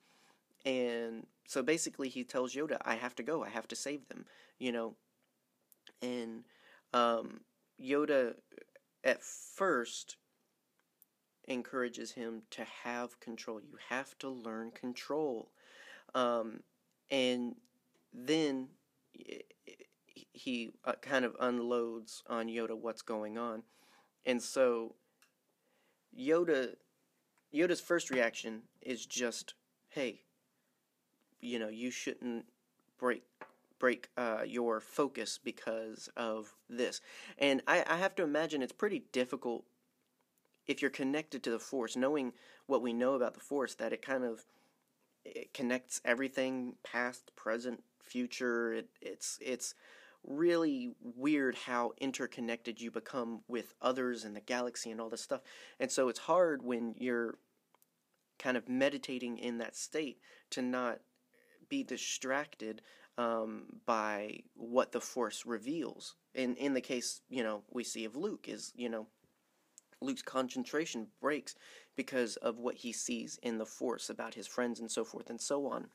And 0.67 1.26
so 1.49 1.62
basically 1.62 2.11
he 2.11 2.23
tells 2.23 2.55
Yoda, 2.55 2.76
I 2.83 2.97
have 2.97 3.14
to 3.14 3.23
go, 3.23 3.43
I 3.43 3.49
have 3.49 3.67
to 3.69 3.76
save 3.76 4.07
them, 4.09 4.26
you 4.59 4.73
know. 4.73 4.95
And 6.02 6.45
um, 6.93 7.40
Yoda 7.83 8.35
at 9.02 9.23
first 9.23 10.17
encourages 11.50 12.12
him 12.12 12.42
to 12.50 12.64
have 12.85 13.19
control. 13.21 13.61
You 13.61 13.76
have 13.88 14.16
to 14.21 14.28
learn 14.28 14.71
control. 14.71 15.50
Um, 16.14 16.61
and 17.11 17.57
then 18.14 18.69
he 20.33 20.71
uh, 20.85 20.92
kind 21.02 21.25
of 21.25 21.37
unloads 21.40 22.23
on 22.28 22.47
Yoda 22.47 22.78
what's 22.78 23.02
going 23.02 23.37
on. 23.37 23.64
And 24.25 24.40
so 24.40 24.95
Yoda 26.16 26.76
Yoda's 27.52 27.80
first 27.80 28.11
reaction 28.11 28.62
is 28.80 29.04
just, 29.04 29.54
"Hey, 29.88 30.23
you 31.40 31.59
know, 31.59 31.69
you 31.69 31.90
shouldn't 31.90 32.47
break 32.99 33.25
break 33.78 34.09
uh, 34.16 34.42
your 34.47 34.80
focus 34.80 35.38
because 35.42 36.09
of 36.16 36.54
this." 36.69 37.00
And 37.38 37.62
I, 37.66 37.85
I 37.88 37.97
have 37.97 38.14
to 38.16 38.23
imagine 38.23 38.62
it's 38.62 38.73
pretty 38.73 39.04
difficult 39.12 39.64
if 40.71 40.81
you're 40.81 40.91
connected 40.91 41.43
to 41.43 41.50
the 41.50 41.59
Force, 41.59 41.97
knowing 41.97 42.33
what 42.67 42.81
we 42.81 42.93
know 42.93 43.15
about 43.15 43.35
the 43.35 43.41
Force, 43.41 43.75
that 43.75 43.93
it 43.93 44.03
kind 44.03 44.23
of 44.23 44.45
it 45.25 45.53
connects 45.53 46.00
everything 46.05 46.77
past, 46.85 47.33
present, 47.35 47.83
future. 48.00 48.73
It, 48.75 48.89
it's 49.03 49.37
it's 49.41 49.75
really 50.23 50.93
weird 51.03 51.57
how 51.57 51.93
interconnected 51.99 52.81
you 52.81 52.93
become 52.93 53.41
with 53.49 53.75
others 53.83 54.25
and 54.25 54.37
the 54.37 54.41
galaxy 54.41 54.93
and 54.93 55.00
all 55.00 55.09
this 55.09 55.23
stuff. 55.23 55.41
And 55.81 55.91
so 55.91 56.09
it's 56.09 56.21
hard 56.21 56.62
when 56.62 56.95
you're 56.97 57.39
kind 58.39 58.57
of 58.57 58.69
meditating 58.69 59.39
in 59.39 59.59
that 59.59 59.75
state 59.75 60.19
to 60.50 60.62
not 60.62 61.00
be 61.69 61.83
distracted 61.83 62.81
um, 63.19 63.65
by 63.87 64.39
what 64.55 64.93
the 64.93 65.00
Force 65.00 65.45
reveals. 65.45 66.15
In 66.33 66.55
in 66.55 66.75
the 66.75 66.81
case, 66.81 67.23
you 67.29 67.43
know, 67.43 67.65
we 67.73 67.83
see 67.83 68.05
of 68.05 68.15
Luke 68.15 68.49
is, 68.49 68.73
you 68.77 68.89
know, 68.89 69.09
Luke's 70.00 70.23
concentration 70.23 71.07
breaks 71.21 71.54
because 71.97 72.37
of 72.37 72.59
what 72.59 72.76
he 72.76 72.92
sees 72.92 73.38
in 73.42 73.59
the 73.59 73.66
Force 73.66 74.09
about 74.09 74.35
his 74.35 74.47
friends 74.47 74.80
and 74.80 74.90
so 74.90 75.04
forth 75.04 75.30
and 75.30 75.40
so 75.40 75.66
on. 75.66 75.88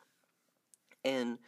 And 1.04 1.40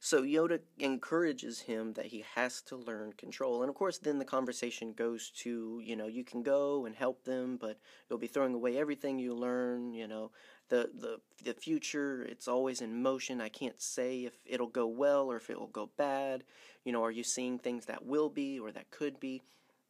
so 0.00 0.22
Yoda 0.22 0.60
encourages 0.78 1.60
him 1.60 1.94
that 1.94 2.06
he 2.06 2.24
has 2.34 2.62
to 2.62 2.76
learn 2.76 3.14
control. 3.14 3.62
And 3.62 3.68
of 3.68 3.74
course, 3.74 3.98
then 3.98 4.18
the 4.18 4.24
conversation 4.24 4.92
goes 4.92 5.30
to, 5.38 5.80
you 5.84 5.96
know, 5.96 6.06
you 6.06 6.22
can 6.22 6.42
go 6.42 6.86
and 6.86 6.94
help 6.94 7.24
them, 7.24 7.58
but 7.60 7.78
you'll 8.08 8.18
be 8.18 8.28
throwing 8.28 8.54
away 8.54 8.78
everything 8.78 9.18
you 9.18 9.34
learn, 9.34 9.92
you 9.92 10.06
know. 10.06 10.30
The, 10.68 10.90
the 10.94 11.20
the 11.44 11.54
future 11.54 12.22
it's 12.28 12.46
always 12.46 12.82
in 12.82 13.00
motion 13.00 13.40
i 13.40 13.48
can't 13.48 13.80
say 13.80 14.26
if 14.26 14.34
it'll 14.44 14.66
go 14.66 14.86
well 14.86 15.30
or 15.30 15.36
if 15.36 15.48
it 15.48 15.58
will 15.58 15.68
go 15.68 15.88
bad 15.96 16.44
you 16.84 16.92
know 16.92 17.02
are 17.02 17.10
you 17.10 17.22
seeing 17.22 17.58
things 17.58 17.86
that 17.86 18.04
will 18.04 18.28
be 18.28 18.60
or 18.60 18.70
that 18.72 18.90
could 18.90 19.18
be 19.18 19.40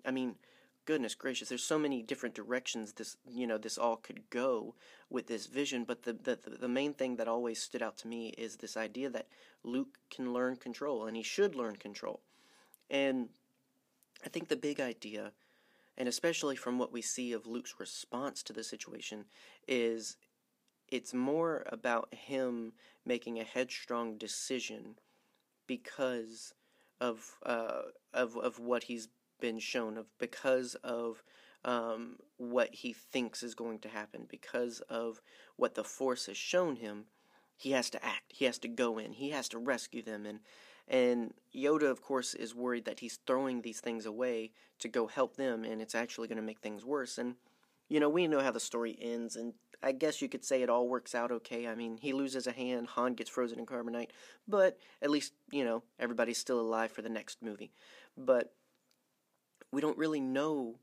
i 0.07 0.13
mean 0.13 0.37
goodness 0.89 1.15
gracious, 1.15 1.51
there's 1.51 1.63
so 1.63 1.79
many 1.79 2.03
different 2.03 2.35
directions 2.35 2.95
this 2.95 3.19
you 3.31 3.47
know 3.47 3.59
this 3.59 3.77
all 3.77 3.97
could 3.97 4.31
go 4.31 4.75
with 5.11 5.27
this 5.27 5.45
vision. 5.45 5.85
But 5.85 6.05
the 6.05 6.15
the 6.15 6.39
the 6.59 6.67
main 6.67 6.95
thing 6.95 7.17
that 7.17 7.29
always 7.29 7.63
stood 7.63 7.83
out 7.83 7.99
to 7.99 8.09
me 8.09 8.29
is 8.39 8.57
this 8.57 8.75
idea 8.75 9.11
that 9.11 9.29
Luke 9.63 9.99
can 10.11 10.33
learn 10.33 10.57
control 10.57 11.05
and 11.05 11.15
he 11.15 11.23
should 11.23 11.55
learn 11.55 11.77
control. 11.77 12.21
And 12.89 13.29
I 14.25 14.31
think 14.31 14.49
the 14.49 14.57
big 14.57 14.81
idea, 14.81 15.33
and 15.99 16.09
especially 16.09 16.57
from 16.57 16.79
what 16.79 16.91
we 16.91 17.03
see 17.03 17.35
of 17.35 17.47
Luke's 17.47 17.75
response 17.79 18.43
to 18.45 18.55
the 18.55 18.65
situation, 18.65 19.27
is 19.69 20.17
it's 20.89 21.13
more 21.13 21.67
about 21.71 22.15
him 22.15 22.73
making 23.05 23.39
a 23.39 23.45
headstrong 23.45 24.17
decision 24.17 24.95
because 25.67 26.55
of 26.99 27.37
uh, 27.45 27.83
of 28.15 28.39
of 28.39 28.59
what 28.59 28.85
he's 28.85 29.09
been 29.41 29.59
shown 29.59 29.97
of 29.97 30.07
because 30.19 30.75
of 30.77 31.23
um, 31.65 32.17
what 32.37 32.73
he 32.73 32.93
thinks 32.93 33.43
is 33.43 33.55
going 33.55 33.81
to 33.81 33.89
happen, 33.89 34.27
because 34.29 34.81
of 34.89 35.21
what 35.57 35.75
the 35.75 35.85
Force 35.85 36.27
has 36.27 36.37
shown 36.37 36.77
him, 36.77 37.05
he 37.57 37.73
has 37.73 37.91
to 37.91 38.05
act. 38.05 38.25
He 38.29 38.45
has 38.45 38.59
to 38.59 38.69
go 38.69 38.99
in. 38.99 39.13
He 39.13 39.31
has 39.31 39.49
to 39.51 39.59
rescue 39.59 40.03
them. 40.03 40.25
And 40.27 40.41
and 40.91 41.35
Yoda, 41.55 41.91
of 41.91 42.01
course, 42.01 42.33
is 42.33 42.55
worried 42.55 42.87
that 42.87 43.01
he's 43.01 43.19
throwing 43.27 43.61
these 43.61 43.81
things 43.81 44.07
away 44.07 44.53
to 44.79 44.89
go 44.89 45.07
help 45.07 45.37
them, 45.37 45.65
and 45.65 45.83
it's 45.83 45.95
actually 45.95 46.29
going 46.29 46.37
to 46.37 46.43
make 46.43 46.61
things 46.61 46.85
worse. 46.85 47.19
And 47.19 47.35
you 47.89 48.01
know, 48.01 48.09
we 48.09 48.27
know 48.27 48.41
how 48.41 48.53
the 48.53 48.61
story 48.61 48.97
ends, 49.01 49.37
and 49.37 49.55
I 49.83 49.93
guess 49.93 50.23
you 50.23 50.29
could 50.29 50.45
say 50.45 50.63
it 50.63 50.71
all 50.71 50.89
works 50.89 51.15
out 51.15 51.31
okay. 51.31 51.67
I 51.67 51.75
mean, 51.75 51.99
he 51.99 52.13
loses 52.13 52.47
a 52.47 52.53
hand, 52.53 52.87
Han 52.89 53.15
gets 53.15 53.31
frozen 53.31 53.59
in 53.59 53.67
carbonite, 53.67 54.11
but 54.47 54.79
at 55.03 55.11
least 55.11 55.35
you 55.51 55.65
know 55.65 55.83
everybody's 55.99 56.39
still 56.39 56.61
alive 56.61 56.91
for 56.91 57.03
the 57.03 57.09
next 57.09 57.43
movie. 57.43 57.73
But 58.17 58.53
we 59.73 59.81
don't 59.81 59.99
really 59.99 60.21
know 60.21 60.77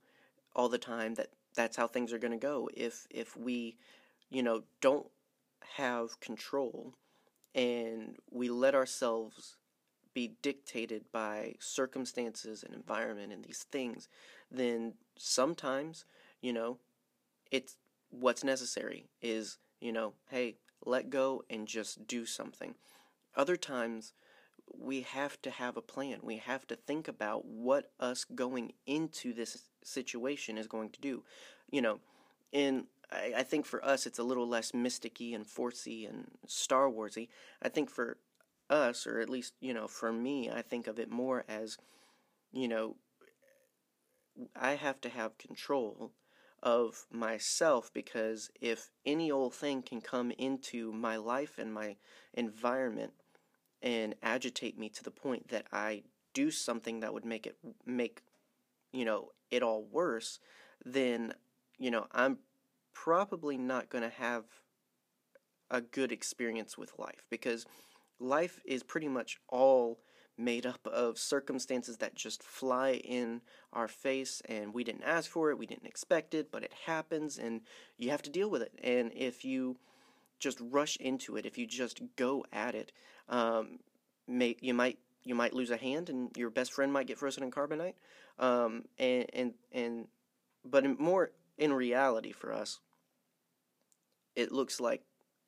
all 0.56 0.70
the 0.70 0.78
time 0.78 1.16
that 1.16 1.30
that's 1.56 1.78
how 1.78 1.88
things 1.88 2.12
are 2.14 2.20
going 2.20 2.32
to 2.32 2.38
go. 2.38 2.70
If 2.74 3.08
if 3.10 3.36
we 3.38 3.78
you 4.30 4.44
know 4.44 4.64
don't 4.82 5.08
have 5.78 6.20
control 6.20 6.94
and 7.54 8.18
we 8.32 8.50
let 8.50 8.76
ourselves 8.76 9.58
be 10.14 10.36
dictated 10.42 11.04
by 11.12 11.56
circumstances 11.60 12.64
and 12.64 12.74
environment 12.74 13.34
and 13.34 13.44
these 13.44 13.66
things 13.70 14.08
then 14.50 14.94
sometimes 15.18 16.06
you 16.42 16.54
know 16.54 16.78
it's 17.52 17.76
what's 18.12 18.44
necessary 18.44 19.06
is 19.22 19.58
you 19.82 19.92
know 19.92 20.14
hey 20.30 20.56
let 20.86 21.10
go 21.10 21.44
and 21.50 21.68
just 21.68 22.08
do 22.08 22.26
something. 22.26 22.76
Other 23.36 23.58
times 23.58 24.14
we 24.80 25.02
have 25.02 25.42
to 25.44 25.50
have 25.50 25.78
a 25.78 25.82
plan. 25.82 26.20
We 26.22 26.38
have 26.38 26.68
to 26.68 26.76
think 26.76 27.08
about 27.08 27.46
what 27.46 27.92
us 28.00 28.26
going 28.26 28.74
into 28.86 29.34
this 29.34 29.64
situation 29.84 30.58
is 30.58 30.68
going 30.68 30.90
to 30.92 31.02
do. 31.02 31.24
You 31.72 31.82
know, 31.82 32.00
and 32.54 32.86
I, 33.12 33.34
I 33.38 33.44
think 33.44 33.66
for 33.66 33.84
us 33.84 34.06
it's 34.06 34.20
a 34.20 34.24
little 34.24 34.48
less 34.48 34.72
mysticky 34.72 35.36
and 35.36 35.46
forcey 35.46 36.08
and 36.08 36.32
Star 36.48 36.90
Warsy. 36.90 37.30
I 37.62 37.70
think 37.70 37.90
for 37.90 38.18
us, 38.70 39.06
or 39.06 39.20
at 39.20 39.30
least 39.30 39.54
you 39.60 39.74
know, 39.74 39.88
for 39.88 40.12
me, 40.12 40.50
I 40.50 40.62
think 40.62 40.88
of 40.88 41.00
it 41.00 41.10
more 41.10 41.46
as, 41.48 41.78
you 42.52 42.68
know, 42.68 42.96
I 44.56 44.76
have 44.76 45.00
to 45.02 45.10
have 45.10 45.38
control 45.38 46.12
of 46.62 47.06
myself 47.12 47.92
because 47.94 48.50
if 48.60 48.90
any 49.06 49.32
old 49.32 49.54
thing 49.54 49.82
can 49.82 50.02
come 50.02 50.32
into 50.32 50.92
my 50.92 51.16
life 51.16 51.58
and 51.58 51.74
my 51.74 51.96
environment 52.34 53.14
and 53.86 54.16
agitate 54.24 54.78
me 54.78 54.90
to 54.90 55.04
the 55.04 55.12
point 55.12 55.48
that 55.50 55.68
I 55.72 56.02
do 56.34 56.52
something 56.52 57.00
that 57.00 57.14
would 57.14 57.24
make 57.24 57.46
it 57.46 57.56
make 57.86 58.24
you 58.92 59.06
know 59.06 59.30
it 59.52 59.64
all 59.64 59.84
worse, 59.84 60.40
then 60.84 61.34
you 61.78 61.92
know 61.92 62.08
I'm 62.12 62.40
probably 62.94 63.58
not 63.58 63.90
going 63.90 64.04
to 64.04 64.10
have 64.10 64.44
a 65.70 65.82
good 65.82 66.12
experience 66.12 66.78
with 66.78 66.98
life 66.98 67.26
because 67.30 67.66
life 68.20 68.60
is 68.66 68.84
pretty 68.84 69.08
much 69.08 69.40
all 69.50 70.00
made 70.38 70.66
up 70.66 70.86
of 70.88 71.18
circumstances 71.18 71.98
that 71.98 72.14
just 72.14 72.44
fly 72.44 72.94
in 72.94 73.42
our 73.72 73.88
face 73.88 74.42
and 74.50 74.74
we 74.74 74.84
didn't 74.84 75.04
ask 75.04 75.30
for 75.30 75.50
it, 75.50 75.58
we 75.58 75.66
didn't 75.66 75.88
expect 75.88 76.34
it, 76.34 76.52
but 76.52 76.64
it 76.64 76.74
happens 76.86 77.38
and 77.38 77.62
you 77.98 78.10
have 78.10 78.22
to 78.22 78.30
deal 78.30 78.50
with 78.50 78.62
it. 78.62 78.74
And 78.84 79.12
if 79.16 79.46
you 79.46 79.78
just 80.40 80.60
rush 80.62 80.98
into 80.98 81.38
it, 81.38 81.46
if 81.46 81.58
you 81.58 81.66
just 81.66 82.02
go 82.18 82.46
at 82.52 82.76
it, 82.76 82.92
um, 83.30 83.80
may, 84.28 84.56
you 84.62 84.74
might 84.74 85.00
you 85.24 85.34
might 85.34 85.54
lose 85.54 85.72
a 85.72 85.78
hand 85.78 86.10
and 86.10 86.30
your 86.38 86.50
best 86.50 86.72
friend 86.72 86.94
might 86.94 87.08
get 87.08 87.18
frozen 87.18 87.44
in 87.44 87.52
carbonite. 87.52 87.96
Um, 88.38 88.86
and 88.98 89.26
and 89.34 89.54
and 89.72 90.08
but 90.64 90.86
in 90.86 90.96
more 91.00 91.32
in 91.58 91.74
reality 91.74 92.32
for 92.32 92.54
us, 92.54 92.80
it 94.36 94.52
looks 94.52 94.80
like 94.80 95.02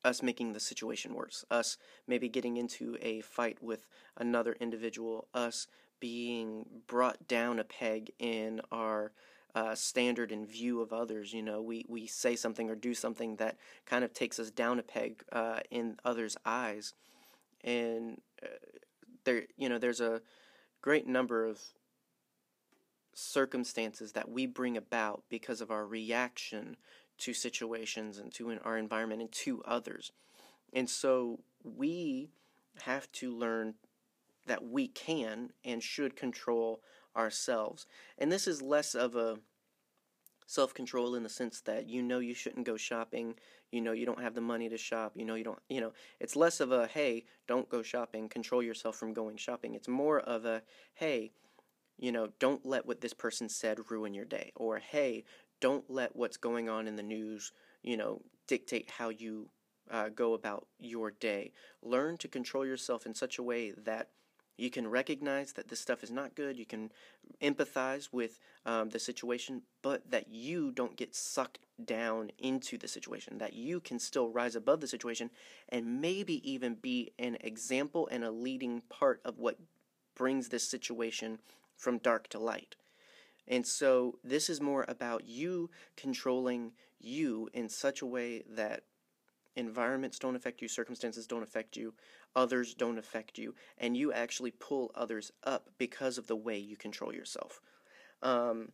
us 0.04 0.22
making 0.22 0.52
the 0.52 0.60
situation 0.60 1.14
worse. 1.14 1.44
Us 1.50 1.76
maybe 2.06 2.28
getting 2.28 2.56
into 2.56 2.96
a 3.00 3.20
fight 3.20 3.62
with 3.62 3.86
another 4.16 4.56
individual. 4.60 5.28
Us 5.34 5.66
being 6.00 6.64
brought 6.86 7.26
down 7.26 7.58
a 7.58 7.64
peg 7.64 8.12
in 8.18 8.60
our 8.70 9.12
uh, 9.54 9.74
standard 9.74 10.30
and 10.30 10.48
view 10.48 10.80
of 10.80 10.92
others. 10.92 11.32
You 11.32 11.42
know, 11.42 11.60
we, 11.60 11.84
we 11.88 12.06
say 12.06 12.36
something 12.36 12.70
or 12.70 12.74
do 12.74 12.94
something 12.94 13.36
that 13.36 13.56
kind 13.86 14.04
of 14.04 14.12
takes 14.12 14.38
us 14.38 14.50
down 14.50 14.78
a 14.78 14.82
peg 14.82 15.22
uh, 15.32 15.60
in 15.70 15.98
others' 16.04 16.36
eyes, 16.44 16.94
and 17.62 18.20
uh, 18.42 18.48
there 19.24 19.44
you 19.56 19.68
know 19.68 19.78
there's 19.78 20.00
a 20.00 20.20
great 20.80 21.06
number 21.06 21.44
of 21.44 21.60
circumstances 23.14 24.12
that 24.12 24.30
we 24.30 24.46
bring 24.46 24.76
about 24.76 25.24
because 25.28 25.60
of 25.60 25.70
our 25.70 25.84
reaction 25.84 26.76
to 27.18 27.34
situations 27.34 28.18
and 28.18 28.32
to 28.32 28.56
our 28.64 28.78
environment 28.78 29.20
and 29.20 29.32
to 29.32 29.60
others. 29.64 30.12
And 30.72 30.88
so 30.88 31.40
we 31.64 32.30
have 32.82 33.10
to 33.12 33.34
learn 33.34 33.74
that 34.46 34.64
we 34.64 34.86
can 34.88 35.50
and 35.64 35.82
should 35.82 36.16
control 36.16 36.80
ourselves. 37.16 37.86
And 38.16 38.30
this 38.30 38.46
is 38.46 38.62
less 38.62 38.94
of 38.94 39.16
a 39.16 39.38
self 40.46 40.72
control 40.72 41.14
in 41.14 41.24
the 41.24 41.28
sense 41.28 41.60
that 41.62 41.88
you 41.88 42.02
know 42.02 42.20
you 42.20 42.34
shouldn't 42.34 42.66
go 42.66 42.76
shopping, 42.76 43.34
you 43.72 43.80
know 43.80 43.92
you 43.92 44.06
don't 44.06 44.22
have 44.22 44.34
the 44.34 44.40
money 44.40 44.68
to 44.68 44.78
shop, 44.78 45.12
you 45.14 45.24
know 45.24 45.34
you 45.34 45.44
don't, 45.44 45.58
you 45.68 45.80
know, 45.80 45.92
it's 46.20 46.36
less 46.36 46.60
of 46.60 46.72
a 46.72 46.86
hey, 46.86 47.24
don't 47.46 47.68
go 47.68 47.82
shopping, 47.82 48.28
control 48.28 48.62
yourself 48.62 48.96
from 48.96 49.12
going 49.12 49.36
shopping. 49.36 49.74
It's 49.74 49.88
more 49.88 50.20
of 50.20 50.44
a 50.44 50.62
hey, 50.94 51.32
you 51.98 52.12
know, 52.12 52.28
don't 52.38 52.64
let 52.64 52.86
what 52.86 53.00
this 53.00 53.14
person 53.14 53.48
said 53.48 53.90
ruin 53.90 54.14
your 54.14 54.24
day, 54.24 54.52
or 54.56 54.78
hey, 54.78 55.24
don't 55.60 55.88
let 55.88 56.14
what's 56.14 56.36
going 56.36 56.68
on 56.68 56.86
in 56.86 56.96
the 56.96 57.02
news, 57.02 57.52
you 57.82 57.96
know, 57.96 58.22
dictate 58.46 58.90
how 58.90 59.08
you 59.08 59.48
uh, 59.90 60.08
go 60.08 60.34
about 60.34 60.66
your 60.78 61.10
day. 61.10 61.52
Learn 61.82 62.16
to 62.18 62.28
control 62.28 62.64
yourself 62.64 63.06
in 63.06 63.14
such 63.14 63.38
a 63.38 63.42
way 63.42 63.72
that 63.72 64.08
you 64.58 64.70
can 64.70 64.88
recognize 64.88 65.52
that 65.52 65.68
this 65.68 65.80
stuff 65.80 66.02
is 66.02 66.10
not 66.10 66.34
good. 66.34 66.58
You 66.58 66.66
can 66.66 66.90
empathize 67.40 68.08
with 68.12 68.40
um, 68.66 68.90
the 68.90 68.98
situation, 68.98 69.62
but 69.82 70.10
that 70.10 70.28
you 70.28 70.72
don't 70.72 70.96
get 70.96 71.14
sucked 71.14 71.60
down 71.82 72.32
into 72.38 72.76
the 72.76 72.88
situation. 72.88 73.38
That 73.38 73.54
you 73.54 73.78
can 73.78 74.00
still 74.00 74.28
rise 74.28 74.56
above 74.56 74.80
the 74.80 74.88
situation 74.88 75.30
and 75.68 76.00
maybe 76.00 76.42
even 76.50 76.74
be 76.74 77.12
an 77.18 77.38
example 77.40 78.08
and 78.10 78.24
a 78.24 78.32
leading 78.32 78.82
part 78.90 79.20
of 79.24 79.38
what 79.38 79.58
brings 80.16 80.48
this 80.48 80.68
situation 80.68 81.38
from 81.76 81.98
dark 81.98 82.28
to 82.30 82.40
light. 82.40 82.74
And 83.46 83.64
so 83.64 84.18
this 84.24 84.50
is 84.50 84.60
more 84.60 84.84
about 84.88 85.26
you 85.26 85.70
controlling 85.96 86.72
you 87.00 87.48
in 87.54 87.68
such 87.68 88.02
a 88.02 88.06
way 88.06 88.42
that 88.50 88.82
environments 89.58 90.18
don't 90.18 90.36
affect 90.36 90.62
you, 90.62 90.68
circumstances 90.68 91.26
don't 91.26 91.42
affect 91.42 91.76
you, 91.76 91.92
others 92.34 92.74
don't 92.74 92.98
affect 92.98 93.36
you, 93.36 93.54
and 93.76 93.96
you 93.96 94.12
actually 94.12 94.52
pull 94.52 94.90
others 94.94 95.32
up 95.44 95.68
because 95.76 96.16
of 96.16 96.26
the 96.26 96.36
way 96.36 96.56
you 96.56 96.76
control 96.76 97.12
yourself. 97.14 97.60
Um, 98.22 98.72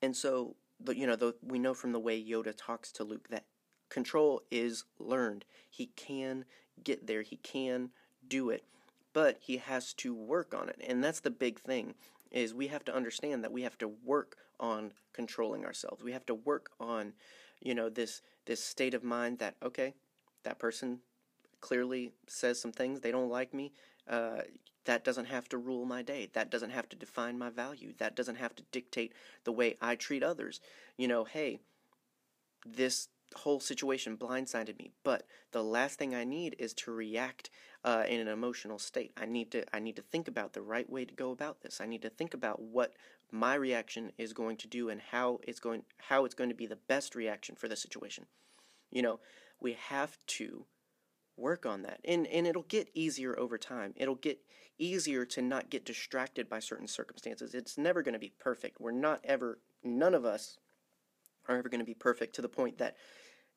and 0.00 0.14
so, 0.16 0.54
the, 0.78 0.96
you 0.96 1.06
know, 1.06 1.16
the, 1.16 1.34
we 1.42 1.58
know 1.58 1.74
from 1.74 1.92
the 1.92 1.98
way 1.98 2.22
Yoda 2.22 2.54
talks 2.56 2.92
to 2.92 3.04
Luke 3.04 3.28
that 3.30 3.46
control 3.88 4.42
is 4.50 4.84
learned. 4.98 5.44
He 5.68 5.86
can 5.96 6.44
get 6.84 7.06
there, 7.06 7.22
he 7.22 7.36
can 7.36 7.90
do 8.28 8.50
it, 8.50 8.64
but 9.12 9.38
he 9.40 9.56
has 9.56 9.92
to 9.94 10.14
work 10.14 10.54
on 10.54 10.68
it. 10.68 10.80
And 10.86 11.02
that's 11.02 11.20
the 11.20 11.30
big 11.30 11.58
thing 11.58 11.94
is 12.30 12.54
we 12.54 12.68
have 12.68 12.84
to 12.84 12.94
understand 12.94 13.42
that 13.42 13.52
we 13.52 13.62
have 13.62 13.78
to 13.78 13.88
work 13.88 14.36
on 14.60 14.92
controlling 15.12 15.64
ourselves. 15.64 16.02
We 16.02 16.12
have 16.12 16.26
to 16.26 16.34
work 16.34 16.70
on, 16.78 17.14
you 17.60 17.74
know, 17.74 17.88
this 17.88 18.22
this 18.46 18.62
state 18.62 18.94
of 18.94 19.04
mind 19.04 19.38
that 19.38 19.56
okay, 19.62 19.94
that 20.44 20.58
person 20.58 21.00
clearly 21.60 22.12
says 22.26 22.60
some 22.60 22.72
things 22.72 23.00
they 23.00 23.10
don't 23.10 23.30
like 23.30 23.52
me. 23.52 23.72
Uh, 24.08 24.42
that 24.84 25.04
doesn't 25.04 25.26
have 25.26 25.48
to 25.50 25.58
rule 25.58 25.84
my 25.84 26.00
day. 26.02 26.30
That 26.32 26.50
doesn't 26.50 26.70
have 26.70 26.88
to 26.88 26.96
define 26.96 27.38
my 27.38 27.50
value. 27.50 27.92
That 27.98 28.16
doesn't 28.16 28.36
have 28.36 28.56
to 28.56 28.62
dictate 28.72 29.12
the 29.44 29.52
way 29.52 29.76
I 29.82 29.96
treat 29.96 30.22
others. 30.22 30.60
You 30.96 31.08
know, 31.08 31.24
hey, 31.24 31.60
this 32.64 33.08
whole 33.36 33.60
situation 33.60 34.16
blindsided 34.16 34.78
me 34.78 34.90
but 35.04 35.26
the 35.52 35.62
last 35.62 35.98
thing 35.98 36.14
i 36.14 36.24
need 36.24 36.56
is 36.58 36.72
to 36.72 36.90
react 36.90 37.50
uh, 37.84 38.04
in 38.08 38.20
an 38.20 38.28
emotional 38.28 38.78
state 38.78 39.12
i 39.16 39.26
need 39.26 39.50
to 39.50 39.64
i 39.74 39.78
need 39.78 39.96
to 39.96 40.02
think 40.02 40.28
about 40.28 40.54
the 40.54 40.62
right 40.62 40.88
way 40.88 41.04
to 41.04 41.14
go 41.14 41.30
about 41.30 41.60
this 41.60 41.80
i 41.80 41.86
need 41.86 42.02
to 42.02 42.08
think 42.08 42.32
about 42.32 42.60
what 42.60 42.94
my 43.30 43.54
reaction 43.54 44.12
is 44.18 44.32
going 44.32 44.56
to 44.58 44.68
do 44.68 44.88
and 44.88 45.00
how 45.10 45.40
it's 45.42 45.60
going 45.60 45.82
how 46.08 46.24
it's 46.24 46.34
going 46.34 46.50
to 46.50 46.56
be 46.56 46.66
the 46.66 46.76
best 46.76 47.14
reaction 47.14 47.54
for 47.54 47.68
the 47.68 47.76
situation. 47.76 48.26
You 48.90 49.02
know 49.02 49.20
we 49.60 49.72
have 49.72 50.16
to 50.26 50.64
work 51.36 51.64
on 51.64 51.82
that. 51.82 52.00
And 52.04 52.26
and 52.26 52.46
it'll 52.46 52.62
get 52.62 52.90
easier 52.94 53.38
over 53.38 53.56
time. 53.56 53.94
It'll 53.96 54.14
get 54.14 54.40
easier 54.78 55.24
to 55.24 55.42
not 55.42 55.70
get 55.70 55.84
distracted 55.84 56.48
by 56.48 56.60
certain 56.60 56.86
circumstances. 56.86 57.54
It's 57.54 57.78
never 57.78 58.02
going 58.02 58.12
to 58.12 58.18
be 58.18 58.32
perfect. 58.38 58.80
We're 58.80 58.92
not 58.92 59.20
ever 59.24 59.58
none 59.82 60.14
of 60.14 60.24
us 60.24 60.58
are 61.48 61.56
ever 61.56 61.68
going 61.68 61.80
to 61.80 61.84
be 61.84 61.94
perfect 61.94 62.34
to 62.34 62.42
the 62.42 62.48
point 62.48 62.78
that 62.78 62.96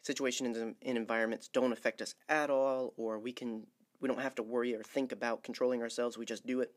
situations 0.02 0.58
and 0.58 0.76
environments 0.82 1.48
don't 1.48 1.74
affect 1.74 2.02
us 2.02 2.16
at 2.30 2.50
all 2.50 2.94
or 2.98 3.20
we 3.20 3.32
can 3.32 3.68
we 4.00 4.08
don't 4.08 4.22
have 4.22 4.36
to 4.36 4.44
worry 4.44 4.74
or 4.74 4.82
think 4.82 5.12
about 5.12 5.44
controlling 5.44 5.82
ourselves. 5.82 6.18
We 6.18 6.26
just 6.26 6.46
do 6.46 6.62
it 6.62 6.74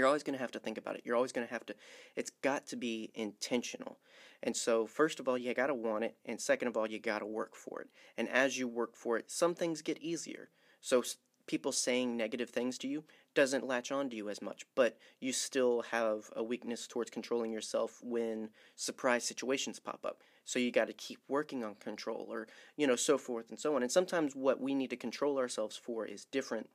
you're 0.00 0.06
always 0.06 0.22
going 0.22 0.34
to 0.34 0.40
have 0.40 0.50
to 0.50 0.58
think 0.58 0.78
about 0.78 0.96
it 0.96 1.02
you're 1.04 1.14
always 1.14 1.30
going 1.30 1.46
to 1.46 1.52
have 1.52 1.66
to 1.66 1.74
it's 2.16 2.30
got 2.40 2.66
to 2.66 2.74
be 2.74 3.10
intentional 3.14 3.98
and 4.42 4.56
so 4.56 4.86
first 4.86 5.20
of 5.20 5.28
all 5.28 5.36
you 5.36 5.52
got 5.52 5.66
to 5.66 5.74
want 5.74 6.04
it 6.04 6.16
and 6.24 6.40
second 6.40 6.68
of 6.68 6.76
all 6.76 6.88
you 6.88 6.98
got 6.98 7.18
to 7.18 7.26
work 7.26 7.54
for 7.54 7.82
it 7.82 7.88
and 8.16 8.26
as 8.30 8.58
you 8.58 8.66
work 8.66 8.96
for 8.96 9.18
it 9.18 9.30
some 9.30 9.54
things 9.54 9.82
get 9.82 9.98
easier 9.98 10.48
so 10.80 11.02
people 11.46 11.72
saying 11.72 12.16
negative 12.16 12.48
things 12.48 12.78
to 12.78 12.86
you 12.86 13.04
doesn't 13.34 13.66
latch 13.66 13.90
on 13.90 14.08
to 14.08 14.14
you 14.14 14.28
as 14.28 14.40
much, 14.40 14.64
but 14.76 14.96
you 15.20 15.32
still 15.32 15.82
have 15.90 16.30
a 16.36 16.44
weakness 16.44 16.86
towards 16.86 17.10
controlling 17.10 17.52
yourself 17.52 17.98
when 18.02 18.50
surprise 18.76 19.24
situations 19.24 19.80
pop 19.80 19.98
up. 20.04 20.22
So 20.44 20.60
you 20.60 20.70
got 20.70 20.86
to 20.86 20.92
keep 20.92 21.18
working 21.28 21.64
on 21.64 21.74
control 21.74 22.26
or, 22.30 22.46
you 22.76 22.86
know, 22.86 22.94
so 22.94 23.18
forth 23.18 23.50
and 23.50 23.58
so 23.58 23.74
on. 23.74 23.82
And 23.82 23.90
sometimes 23.90 24.36
what 24.36 24.60
we 24.60 24.74
need 24.74 24.90
to 24.90 24.96
control 24.96 25.38
ourselves 25.38 25.76
for 25.76 26.06
is 26.06 26.24
different 26.24 26.68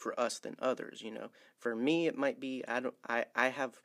for 0.00 0.18
us 0.18 0.38
than 0.38 0.56
others, 0.58 1.02
you 1.02 1.10
know. 1.10 1.28
For 1.58 1.76
me 1.76 2.06
it 2.06 2.16
might 2.16 2.40
be 2.40 2.64
I 2.66 2.80
don't 2.80 2.94
I 3.08 3.26
I 3.36 3.48
have 3.48 3.80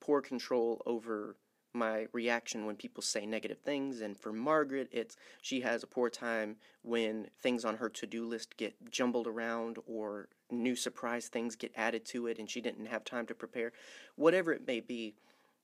poor 0.00 0.22
control 0.22 0.82
over 0.86 1.36
my 1.74 2.06
reaction 2.12 2.64
when 2.64 2.76
people 2.76 3.02
say 3.02 3.26
negative 3.26 3.58
things 3.58 4.00
and 4.00 4.18
for 4.18 4.32
Margaret 4.32 4.88
it's 4.92 5.16
she 5.42 5.60
has 5.60 5.82
a 5.82 5.86
poor 5.86 6.08
time 6.08 6.56
when 6.82 7.28
things 7.42 7.64
on 7.64 7.76
her 7.76 7.90
to-do 7.90 8.24
list 8.24 8.56
get 8.56 8.74
jumbled 8.90 9.26
around 9.26 9.78
or 9.86 10.28
new 10.50 10.74
surprise 10.74 11.28
things 11.28 11.54
get 11.54 11.72
added 11.76 12.04
to 12.06 12.26
it 12.28 12.38
and 12.38 12.48
she 12.48 12.62
didn't 12.62 12.86
have 12.86 13.04
time 13.04 13.26
to 13.26 13.34
prepare 13.34 13.72
whatever 14.14 14.52
it 14.52 14.66
may 14.66 14.80
be 14.80 15.14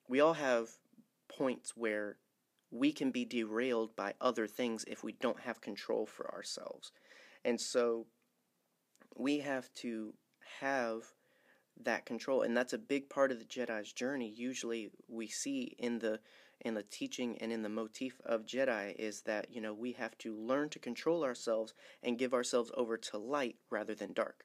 we 0.07 0.21
all 0.21 0.35
have 0.35 0.69
points 1.29 1.77
where 1.77 2.19
we 2.71 2.93
can 2.93 3.11
be 3.11 3.25
derailed 3.25 3.97
by 3.97 4.12
other 4.21 4.47
things 4.47 4.85
if 4.87 5.03
we 5.03 5.12
don't 5.12 5.41
have 5.41 5.62
control 5.62 6.05
for 6.05 6.31
ourselves 6.35 6.93
and 7.43 7.59
so 7.59 8.07
we 9.16 9.38
have 9.40 9.72
to 9.75 10.14
have 10.61 11.05
that 11.85 12.05
control 12.05 12.42
and 12.42 12.57
that's 12.57 12.72
a 12.72 12.79
big 12.79 13.09
part 13.09 13.33
of 13.33 13.38
the 13.38 13.44
jedi's 13.44 13.92
journey. 13.92 14.29
Usually 14.29 14.90
we 15.09 15.27
see 15.27 15.75
in 15.79 15.98
the 15.98 16.20
in 16.61 16.75
the 16.75 16.83
teaching 16.85 17.37
and 17.38 17.53
in 17.53 17.62
the 17.62 17.68
motif 17.68 18.20
of 18.25 18.46
jedi 18.46 18.94
is 18.96 19.22
that 19.22 19.51
you 19.51 19.61
know 19.61 19.75
we 19.75 19.92
have 19.92 20.16
to 20.18 20.37
learn 20.37 20.68
to 20.68 20.79
control 20.79 21.25
ourselves 21.25 21.75
and 22.03 22.18
give 22.18 22.33
ourselves 22.33 22.70
over 22.77 22.96
to 22.96 23.18
light 23.18 23.57
rather 23.70 23.94
than 23.94 24.12
dark. 24.12 24.44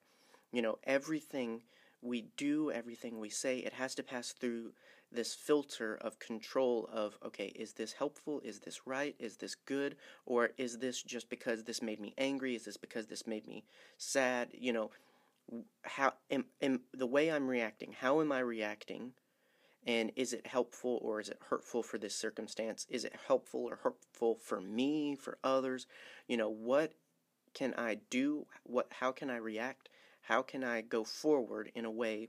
You 0.51 0.61
know 0.61 0.79
everything 0.83 1.61
we 2.01 2.27
do 2.37 2.71
everything 2.71 3.19
we 3.19 3.29
say 3.29 3.59
it 3.59 3.73
has 3.73 3.95
to 3.95 4.03
pass 4.03 4.31
through 4.31 4.71
this 5.11 5.33
filter 5.33 5.95
of 5.95 6.19
control 6.19 6.89
of 6.91 7.17
okay 7.25 7.47
is 7.55 7.73
this 7.73 7.93
helpful 7.93 8.41
is 8.43 8.59
this 8.59 8.85
right 8.85 9.15
is 9.19 9.37
this 9.37 9.55
good 9.55 9.95
or 10.25 10.49
is 10.57 10.79
this 10.79 11.01
just 11.01 11.29
because 11.29 11.63
this 11.63 11.81
made 11.81 11.99
me 11.99 12.13
angry 12.17 12.55
is 12.55 12.65
this 12.65 12.77
because 12.77 13.07
this 13.07 13.25
made 13.25 13.47
me 13.47 13.63
sad 13.97 14.49
you 14.53 14.73
know 14.73 14.91
how 15.83 16.13
am, 16.29 16.45
am 16.61 16.81
the 16.93 17.07
way 17.07 17.31
I'm 17.31 17.47
reacting, 17.47 17.93
how 17.99 18.21
am 18.21 18.31
I 18.31 18.39
reacting? 18.39 19.13
And 19.85 20.11
is 20.17 20.33
it 20.33 20.45
helpful 20.45 20.99
or 21.01 21.21
is 21.21 21.29
it 21.29 21.39
hurtful 21.49 21.81
for 21.81 21.97
this 21.97 22.13
circumstance? 22.13 22.85
Is 22.89 23.05
it 23.05 23.15
helpful 23.27 23.61
or 23.61 23.77
hurtful 23.77 24.35
for 24.35 24.59
me, 24.59 25.15
for 25.15 25.37
others? 25.43 25.87
You 26.27 26.35
know, 26.35 26.49
what 26.49 26.93
can 27.53 27.73
I 27.75 27.99
do? 28.09 28.47
What 28.63 28.87
how 28.99 29.13
can 29.13 29.29
I 29.29 29.37
react? 29.37 29.87
How 30.21 30.41
can 30.41 30.63
I 30.63 30.81
go 30.81 31.05
forward 31.05 31.71
in 31.73 31.85
a 31.85 31.91
way 31.91 32.27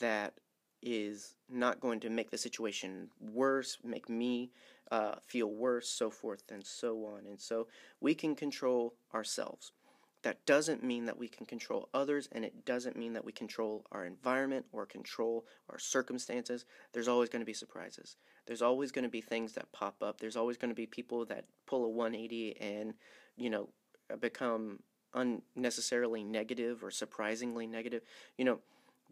that 0.00 0.34
is 0.82 1.34
not 1.48 1.80
going 1.80 2.00
to 2.00 2.10
make 2.10 2.30
the 2.30 2.38
situation 2.38 3.08
worse, 3.20 3.78
make 3.84 4.08
me 4.08 4.50
uh, 4.90 5.14
feel 5.26 5.48
worse, 5.48 5.88
so 5.88 6.10
forth 6.10 6.42
and 6.50 6.64
so 6.66 7.06
on. 7.06 7.26
And 7.26 7.40
so 7.40 7.68
we 8.00 8.14
can 8.14 8.34
control 8.34 8.94
ourselves. 9.14 9.72
That 10.22 10.44
doesn't 10.46 10.84
mean 10.84 11.06
that 11.06 11.18
we 11.18 11.26
can 11.26 11.46
control 11.46 11.88
others, 11.92 12.28
and 12.30 12.44
it 12.44 12.64
doesn't 12.64 12.96
mean 12.96 13.12
that 13.14 13.24
we 13.24 13.32
control 13.32 13.84
our 13.90 14.06
environment 14.06 14.66
or 14.70 14.86
control 14.86 15.46
our 15.68 15.80
circumstances. 15.80 16.64
There's 16.92 17.08
always 17.08 17.28
going 17.28 17.40
to 17.40 17.46
be 17.46 17.52
surprises. 17.52 18.16
There's 18.46 18.62
always 18.62 18.92
going 18.92 19.02
to 19.02 19.08
be 19.08 19.20
things 19.20 19.54
that 19.54 19.72
pop 19.72 19.96
up. 20.00 20.20
There's 20.20 20.36
always 20.36 20.56
going 20.56 20.68
to 20.68 20.76
be 20.76 20.86
people 20.86 21.24
that 21.26 21.46
pull 21.66 21.84
a 21.84 21.88
180 21.88 22.56
and, 22.60 22.94
you 23.36 23.50
know, 23.50 23.68
become 24.20 24.80
unnecessarily 25.14 26.22
negative 26.22 26.84
or 26.84 26.90
surprisingly 26.92 27.66
negative. 27.66 28.02
You 28.38 28.44
know, 28.44 28.58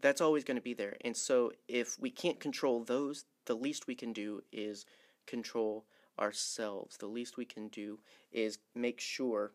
that's 0.01 0.21
always 0.21 0.43
going 0.43 0.57
to 0.57 0.61
be 0.61 0.73
there. 0.73 0.97
And 1.01 1.15
so 1.15 1.51
if 1.67 1.99
we 1.99 2.09
can't 2.09 2.39
control 2.39 2.83
those, 2.83 3.25
the 3.45 3.55
least 3.55 3.87
we 3.87 3.95
can 3.95 4.13
do 4.13 4.41
is 4.51 4.85
control 5.25 5.85
ourselves. 6.19 6.97
The 6.97 7.07
least 7.07 7.37
we 7.37 7.45
can 7.45 7.67
do 7.69 7.99
is 8.31 8.59
make 8.75 8.99
sure 8.99 9.51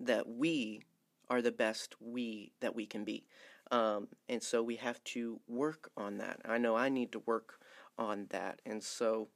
that 0.00 0.28
we 0.28 0.82
are 1.28 1.42
the 1.42 1.52
best 1.52 1.94
we 2.00 2.52
that 2.60 2.74
we 2.74 2.86
can 2.86 3.04
be. 3.04 3.26
Um, 3.70 4.08
and 4.28 4.42
so 4.42 4.62
we 4.62 4.76
have 4.76 5.02
to 5.04 5.40
work 5.48 5.90
on 5.96 6.18
that. 6.18 6.40
I 6.44 6.58
know 6.58 6.76
I 6.76 6.88
need 6.88 7.12
to 7.12 7.18
work 7.20 7.58
on 7.98 8.26
that. 8.30 8.60
And 8.64 8.82
so 8.82 9.28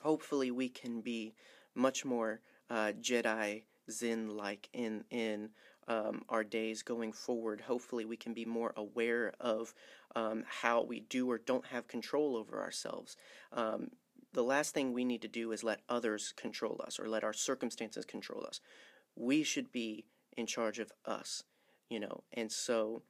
hopefully 0.00 0.50
we 0.50 0.68
can 0.68 1.00
be 1.00 1.34
much 1.74 2.04
more 2.04 2.40
uh, 2.68 2.92
Jedi 3.00 3.64
Zen 3.90 4.36
like 4.36 4.68
in, 4.72 5.04
in 5.10 5.50
um, 5.90 6.22
our 6.28 6.44
days 6.44 6.82
going 6.82 7.12
forward. 7.12 7.60
Hopefully 7.60 8.04
we 8.04 8.16
can 8.16 8.32
be 8.34 8.44
more 8.44 8.72
aware 8.76 9.34
of 9.40 9.74
um, 10.16 10.44
how 10.48 10.82
we 10.82 11.00
do 11.00 11.30
or 11.30 11.38
don't 11.38 11.66
have 11.66 11.88
control 11.88 12.36
over 12.36 12.60
ourselves. 12.62 13.16
Um, 13.52 13.90
the 14.32 14.44
last 14.44 14.74
thing 14.74 14.92
we 14.92 15.04
need 15.04 15.22
to 15.22 15.28
do 15.28 15.52
is 15.52 15.64
let 15.64 15.80
others 15.88 16.32
control 16.36 16.80
us 16.86 17.00
or 17.00 17.08
let 17.08 17.24
our 17.24 17.32
circumstances 17.32 18.04
control 18.04 18.44
us 18.46 18.60
we 19.16 19.42
should 19.42 19.72
be 19.72 20.04
in 20.36 20.46
charge 20.46 20.78
of 20.78 20.92
us, 21.04 21.44
you 21.88 22.00
know. 22.00 22.24
And 22.32 22.50
so, 22.50 23.02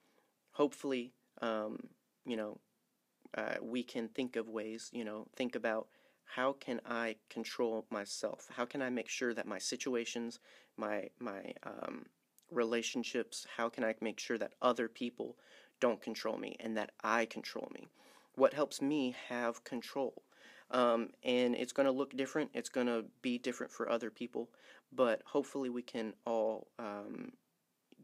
hopefully, 0.52 1.12
um, 1.42 1.88
you 2.26 2.36
know, 2.36 2.58
uh, 3.36 3.56
we 3.62 3.82
can 3.82 4.08
think 4.08 4.36
of 4.36 4.48
ways, 4.48 4.90
you 4.92 5.04
know, 5.04 5.26
think 5.36 5.54
about 5.54 5.88
how 6.24 6.52
can 6.52 6.80
I 6.86 7.16
control 7.28 7.86
myself? 7.90 8.48
How 8.56 8.64
can 8.64 8.82
I 8.82 8.90
make 8.90 9.08
sure 9.08 9.34
that 9.34 9.46
my 9.46 9.58
situations, 9.58 10.38
my 10.76 11.08
my 11.18 11.54
um, 11.64 12.06
relationships, 12.50 13.46
how 13.56 13.68
can 13.68 13.84
I 13.84 13.94
make 14.00 14.20
sure 14.20 14.38
that 14.38 14.52
other 14.60 14.88
people 14.88 15.36
don't 15.80 16.00
control 16.00 16.36
me 16.36 16.56
and 16.60 16.76
that 16.76 16.90
I 17.02 17.24
control 17.26 17.70
me? 17.74 17.88
What 18.34 18.54
helps 18.54 18.80
me 18.80 19.14
have 19.28 19.64
control? 19.64 20.22
Um, 20.70 21.10
and 21.24 21.54
it's 21.54 21.72
going 21.72 21.86
to 21.86 21.92
look 21.92 22.16
different. 22.16 22.50
It's 22.54 22.68
going 22.68 22.86
to 22.86 23.04
be 23.22 23.38
different 23.38 23.72
for 23.72 23.90
other 23.90 24.10
people, 24.10 24.50
but 24.92 25.22
hopefully 25.26 25.68
we 25.68 25.82
can 25.82 26.14
all 26.24 26.68
um, 26.78 27.32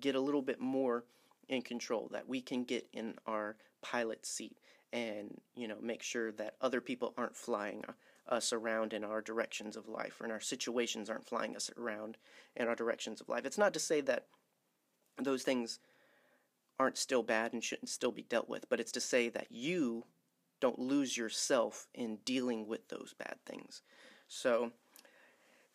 get 0.00 0.14
a 0.14 0.20
little 0.20 0.42
bit 0.42 0.61
more 0.61 1.04
in 1.48 1.62
control. 1.62 2.09
That 2.12 2.28
we 2.28 2.40
can 2.40 2.64
get 2.64 2.88
in 2.92 3.14
our 3.26 3.56
pilot 3.82 4.26
seat 4.26 4.59
and 4.92 5.40
you 5.54 5.68
know 5.68 5.76
make 5.80 6.02
sure 6.02 6.32
that 6.32 6.54
other 6.61 6.80
people 6.80 7.14
aren't 7.16 7.37
flying 7.37 7.85
us 8.28 8.52
around 8.52 8.92
in 8.92 9.04
our 9.04 9.20
directions 9.20 9.76
of 9.76 9.88
life, 9.88 10.20
or 10.20 10.26
in 10.26 10.32
our 10.32 10.40
situations 10.40 11.09
aren't 11.09 11.26
flying 11.26 11.54
us 11.54 11.70
around 11.78 12.16
in 12.56 12.66
our 12.66 12.74
directions 12.74 13.20
of 13.20 13.28
life. 13.28 13.44
It's 13.46 13.59
not 13.59 13.72
to 13.74 13.80
say 13.80 14.00
that 14.02 14.26
those 15.18 15.42
things 15.42 15.79
aren't 16.79 16.98
still 16.98 17.22
bad 17.22 17.52
and 17.52 17.64
shouldn't 17.64 17.88
still 17.88 18.12
be 18.12 18.22
dealt 18.22 18.48
with, 18.48 18.68
but 18.68 18.81
it's 18.81 18.92
to 18.92 19.00
say 19.00 19.29
that 19.31 19.50
you 19.50 20.05
don't 20.61 20.79
lose 20.79 21.16
yourself 21.16 21.87
in 21.94 22.18
dealing 22.24 22.66
with 22.66 22.88
those 22.88 23.14
bad 23.18 23.37
things. 23.46 23.83
So 24.29 24.72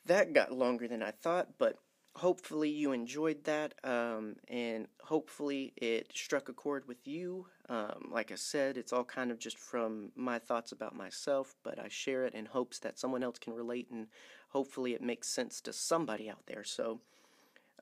that 0.05 0.33
got 0.33 0.51
longer 0.51 0.87
than 0.87 1.03
I 1.03 1.11
thought, 1.11 1.57
but 1.57 1.77
hopefully 2.15 2.69
you 2.69 2.91
enjoyed 2.91 3.43
that, 3.45 3.73
um, 3.83 4.35
and 4.47 4.87
hopefully 5.01 5.73
it 5.77 6.11
struck 6.13 6.49
a 6.49 6.53
chord 6.53 6.87
with 6.87 7.07
you. 7.07 7.47
Um, 7.69 8.09
like 8.11 8.31
I 8.31 8.35
said, 8.35 8.77
it's 8.77 8.91
all 8.91 9.03
kind 9.05 9.31
of 9.31 9.39
just 9.39 9.57
from 9.57 10.11
my 10.15 10.39
thoughts 10.39 10.71
about 10.71 10.95
myself, 10.95 11.55
but 11.63 11.79
I 11.79 11.87
share 11.87 12.25
it 12.25 12.33
in 12.33 12.45
hopes 12.45 12.79
that 12.79 12.99
someone 12.99 13.23
else 13.23 13.39
can 13.39 13.53
relate, 13.53 13.89
and 13.91 14.07
hopefully 14.49 14.93
it 14.93 15.01
makes 15.01 15.29
sense 15.29 15.61
to 15.61 15.73
somebody 15.73 16.29
out 16.29 16.45
there. 16.47 16.63
So, 16.63 16.99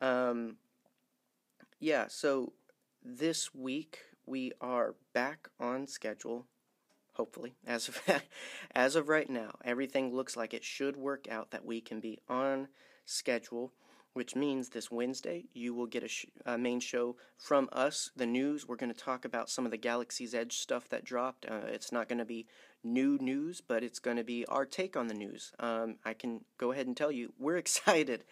um, 0.01 0.57
yeah, 1.79 2.05
so 2.09 2.53
this 3.03 3.53
week 3.53 3.99
we 4.25 4.51
are 4.61 4.95
back 5.13 5.49
on 5.59 5.87
schedule 5.87 6.45
hopefully 7.13 7.53
as 7.67 7.89
of 7.89 8.01
as 8.73 8.95
of 8.95 9.09
right 9.09 9.29
now. 9.29 9.51
Everything 9.65 10.13
looks 10.15 10.37
like 10.37 10.53
it 10.53 10.63
should 10.63 10.95
work 10.95 11.27
out 11.29 11.51
that 11.51 11.65
we 11.65 11.81
can 11.81 11.99
be 11.99 12.19
on 12.29 12.67
schedule 13.05 13.73
which 14.13 14.35
means 14.35 14.69
this 14.69 14.89
Wednesday 14.89 15.45
you 15.53 15.73
will 15.73 15.85
get 15.85 16.03
a, 16.03 16.07
sh- 16.07 16.25
a 16.45 16.57
main 16.57 16.79
show 16.79 17.15
from 17.37 17.69
us. 17.71 18.09
The 18.15 18.25
news 18.25 18.67
we're 18.67 18.75
going 18.75 18.93
to 18.93 18.99
talk 18.99 19.23
about 19.23 19.49
some 19.49 19.65
of 19.65 19.71
the 19.71 19.77
Galaxy's 19.77 20.33
Edge 20.33 20.57
stuff 20.57 20.89
that 20.89 21.05
dropped. 21.05 21.45
Uh, 21.45 21.61
it's 21.67 21.91
not 21.91 22.09
going 22.09 22.19
to 22.19 22.25
be 22.25 22.47
new 22.83 23.17
news 23.19 23.61
but 23.61 23.83
it's 23.83 23.99
going 23.99 24.17
to 24.17 24.23
be 24.23 24.45
our 24.47 24.65
take 24.65 24.97
on 24.97 25.07
the 25.07 25.13
news. 25.13 25.51
Um, 25.59 25.97
I 26.05 26.13
can 26.13 26.45
go 26.57 26.71
ahead 26.71 26.87
and 26.87 26.95
tell 26.95 27.11
you 27.11 27.33
we're 27.37 27.57
excited 27.65 28.23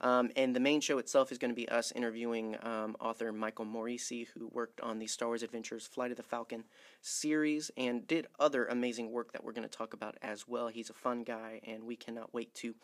um, 0.00 0.30
and 0.36 0.54
the 0.54 0.60
main 0.60 0.80
show 0.80 0.98
itself 0.98 1.32
is 1.32 1.38
going 1.38 1.50
to 1.50 1.54
be 1.54 1.68
us 1.68 1.92
interviewing 1.94 2.56
um, 2.62 2.96
author 3.00 3.32
Michael 3.32 3.66
Moreci, 3.66 4.26
who 4.34 4.48
worked 4.48 4.80
on 4.80 4.98
the 4.98 5.06
Star 5.06 5.28
Wars 5.28 5.42
Adventures 5.42 5.86
Flight 5.86 6.10
of 6.10 6.16
the 6.16 6.22
Falcon 6.22 6.64
series 7.00 7.70
and 7.76 8.06
did 8.06 8.26
other 8.38 8.66
amazing 8.66 9.10
work 9.10 9.32
that 9.32 9.44
we're 9.44 9.52
going 9.52 9.68
to 9.68 9.76
talk 9.76 9.94
about 9.94 10.16
as 10.22 10.46
well. 10.46 10.68
He's 10.68 10.90
a 10.90 10.94
fun 10.94 11.22
guy, 11.22 11.60
and 11.66 11.84
we 11.84 11.96
cannot 11.96 12.32
wait 12.34 12.54
to 12.56 12.74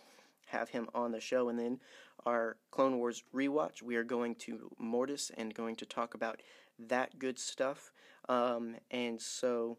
have 0.46 0.70
him 0.70 0.88
on 0.94 1.12
the 1.12 1.20
show. 1.20 1.48
And 1.48 1.58
then 1.58 1.80
our 2.26 2.56
Clone 2.70 2.98
Wars 2.98 3.22
rewatch, 3.34 3.82
we 3.82 3.96
are 3.96 4.04
going 4.04 4.34
to 4.36 4.70
Mortis 4.78 5.30
and 5.36 5.54
going 5.54 5.76
to 5.76 5.86
talk 5.86 6.14
about 6.14 6.42
that 6.78 7.18
good 7.18 7.38
stuff. 7.38 7.92
Um, 8.28 8.76
and 8.90 9.20
so 9.20 9.78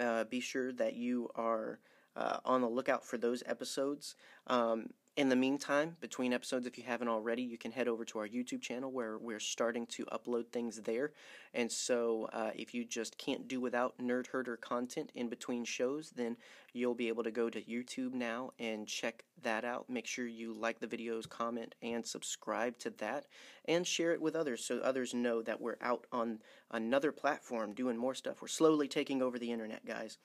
uh, 0.00 0.24
be 0.24 0.40
sure 0.40 0.72
that 0.72 0.94
you 0.94 1.28
are 1.34 1.80
uh, 2.16 2.38
on 2.44 2.60
the 2.60 2.68
lookout 2.68 3.04
for 3.04 3.18
those 3.18 3.42
episodes. 3.46 4.16
Um, 4.46 4.88
in 5.18 5.28
the 5.28 5.34
meantime, 5.34 5.96
between 6.00 6.32
episodes, 6.32 6.64
if 6.64 6.78
you 6.78 6.84
haven't 6.84 7.08
already, 7.08 7.42
you 7.42 7.58
can 7.58 7.72
head 7.72 7.88
over 7.88 8.04
to 8.04 8.20
our 8.20 8.28
YouTube 8.28 8.62
channel 8.62 8.92
where 8.92 9.18
we're 9.18 9.40
starting 9.40 9.84
to 9.84 10.04
upload 10.12 10.46
things 10.52 10.76
there. 10.82 11.10
And 11.52 11.72
so, 11.72 12.28
uh, 12.32 12.52
if 12.54 12.72
you 12.72 12.84
just 12.84 13.18
can't 13.18 13.48
do 13.48 13.60
without 13.60 13.98
Nerd 13.98 14.28
Herder 14.28 14.56
content 14.56 15.10
in 15.16 15.28
between 15.28 15.64
shows, 15.64 16.10
then 16.14 16.36
you'll 16.72 16.94
be 16.94 17.08
able 17.08 17.24
to 17.24 17.32
go 17.32 17.50
to 17.50 17.60
YouTube 17.60 18.14
now 18.14 18.52
and 18.60 18.86
check 18.86 19.24
that 19.42 19.64
out. 19.64 19.90
Make 19.90 20.06
sure 20.06 20.24
you 20.24 20.52
like 20.52 20.78
the 20.78 20.86
videos, 20.86 21.28
comment, 21.28 21.74
and 21.82 22.06
subscribe 22.06 22.78
to 22.78 22.90
that, 22.98 23.26
and 23.64 23.84
share 23.84 24.12
it 24.12 24.22
with 24.22 24.36
others 24.36 24.64
so 24.64 24.78
others 24.78 25.14
know 25.14 25.42
that 25.42 25.60
we're 25.60 25.78
out 25.82 26.06
on 26.12 26.38
another 26.70 27.10
platform 27.10 27.72
doing 27.72 27.96
more 27.96 28.14
stuff. 28.14 28.40
We're 28.40 28.46
slowly 28.46 28.86
taking 28.86 29.20
over 29.20 29.36
the 29.36 29.50
internet, 29.50 29.84
guys. 29.84 30.16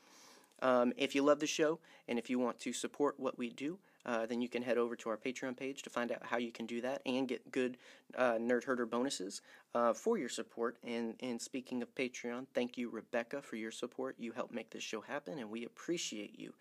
Um, 0.62 0.94
if 0.98 1.16
you 1.16 1.24
love 1.24 1.40
the 1.40 1.48
show 1.48 1.80
and 2.08 2.20
if 2.20 2.30
you 2.30 2.38
want 2.38 2.60
to 2.60 2.74
support 2.74 3.20
what 3.20 3.40
we 3.40 3.50
do, 3.50 3.80
uh, 4.06 4.26
then 4.26 4.42
you 4.42 4.50
can 4.50 4.62
head 4.62 4.78
over 4.78 4.96
to 4.96 5.10
our 5.10 5.18
Patreon 5.18 5.56
page 5.56 5.82
to 5.84 5.90
find 5.90 6.12
out 6.12 6.26
how 6.26 6.38
you 6.38 6.52
can 6.52 6.66
do 6.66 6.82
that 6.82 7.02
and 7.06 7.28
get 7.28 7.52
good 7.52 7.78
uh, 8.18 8.34
Nerd 8.34 8.66
Herder 8.66 8.86
bonuses 8.86 9.42
uh, 9.74 9.94
for 9.94 10.18
your 10.18 10.30
support. 10.30 10.78
And, 10.86 11.16
and 11.22 11.42
speaking 11.42 11.82
of 11.82 11.94
Patreon, 11.96 12.48
thank 12.54 12.78
you, 12.78 12.90
Rebecca, 12.90 13.42
for 13.42 13.56
your 13.56 13.72
support. 13.72 14.16
You 14.20 14.32
help 14.34 14.52
make 14.52 14.72
this 14.72 14.84
show 14.84 15.02
happen, 15.02 15.40
and 15.40 15.50
we 15.50 15.66
appreciate 15.66 16.40
you. 16.40 16.54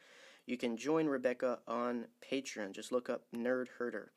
You 0.46 0.56
can 0.56 0.76
join 0.76 1.06
Rebecca 1.06 1.60
on 1.68 2.06
Patreon. 2.30 2.72
Just 2.72 2.92
look 2.92 3.08
up 3.08 3.22
Nerd 3.34 3.66
Herder. 3.78 4.12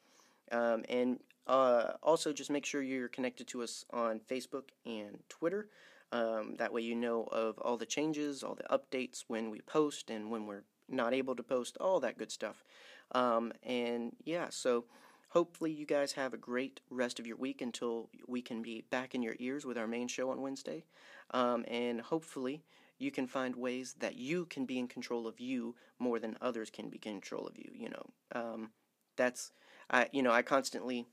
Um, 0.52 0.84
and 0.90 1.20
uh, 1.48 1.94
also, 2.02 2.34
just 2.34 2.50
make 2.50 2.66
sure 2.66 2.82
you're 2.82 3.08
connected 3.08 3.48
to 3.48 3.64
us 3.64 3.86
on 3.92 4.20
Facebook 4.20 4.70
and 4.86 5.20
Twitter. 5.30 5.70
Um, 6.12 6.56
that 6.58 6.72
way, 6.72 6.82
you 6.82 6.96
know 6.96 7.24
of 7.32 7.58
all 7.60 7.78
the 7.78 7.86
changes, 7.86 8.44
all 8.44 8.56
the 8.56 8.64
updates 8.64 9.26
when 9.28 9.50
we 9.50 9.62
post, 9.62 10.10
and 10.10 10.32
when 10.32 10.46
we're 10.46 10.64
not 10.88 11.14
able 11.14 11.36
to 11.36 11.44
post, 11.44 11.78
all 11.78 12.00
that 12.00 12.18
good 12.18 12.32
stuff. 12.32 12.64
Um, 13.12 13.54
and 13.64 14.16
yeah, 14.24 14.48
so 14.50 14.86
hopefully 15.30 15.72
you 15.72 15.86
guys 15.86 16.14
have 16.14 16.34
a 16.34 16.38
great 16.38 16.80
rest 16.90 17.20
of 17.20 17.28
your 17.28 17.38
week 17.38 17.62
until 17.62 18.10
we 18.28 18.42
can 18.42 18.62
be 18.62 18.86
back 18.90 19.14
in 19.16 19.22
your 19.22 19.36
ears 19.40 19.66
with 19.66 19.78
our 19.78 19.88
main 19.88 20.08
show 20.08 20.30
on 20.30 20.42
Wednesday. 20.42 20.86
Um, 21.32 21.66
and 21.68 22.02
hopefully 22.02 22.64
you 22.98 23.12
can 23.12 23.28
find 23.28 23.56
ways 23.56 23.96
that 24.00 24.16
you 24.16 24.46
can 24.46 24.66
be 24.66 24.80
in 24.80 24.88
control 24.88 25.28
of 25.28 25.40
you 25.40 25.76
more 26.00 26.20
than 26.20 26.38
others 26.42 26.70
can 26.70 26.90
be 26.90 27.00
in 27.04 27.14
control 27.14 27.46
of 27.48 27.58
you. 27.58 27.70
You 27.74 27.90
know, 27.90 28.06
um, 28.34 28.70
that's 29.16 29.52
I. 29.90 30.08
You 30.12 30.24
know, 30.24 30.32
I 30.32 30.42
constantly 30.42 31.06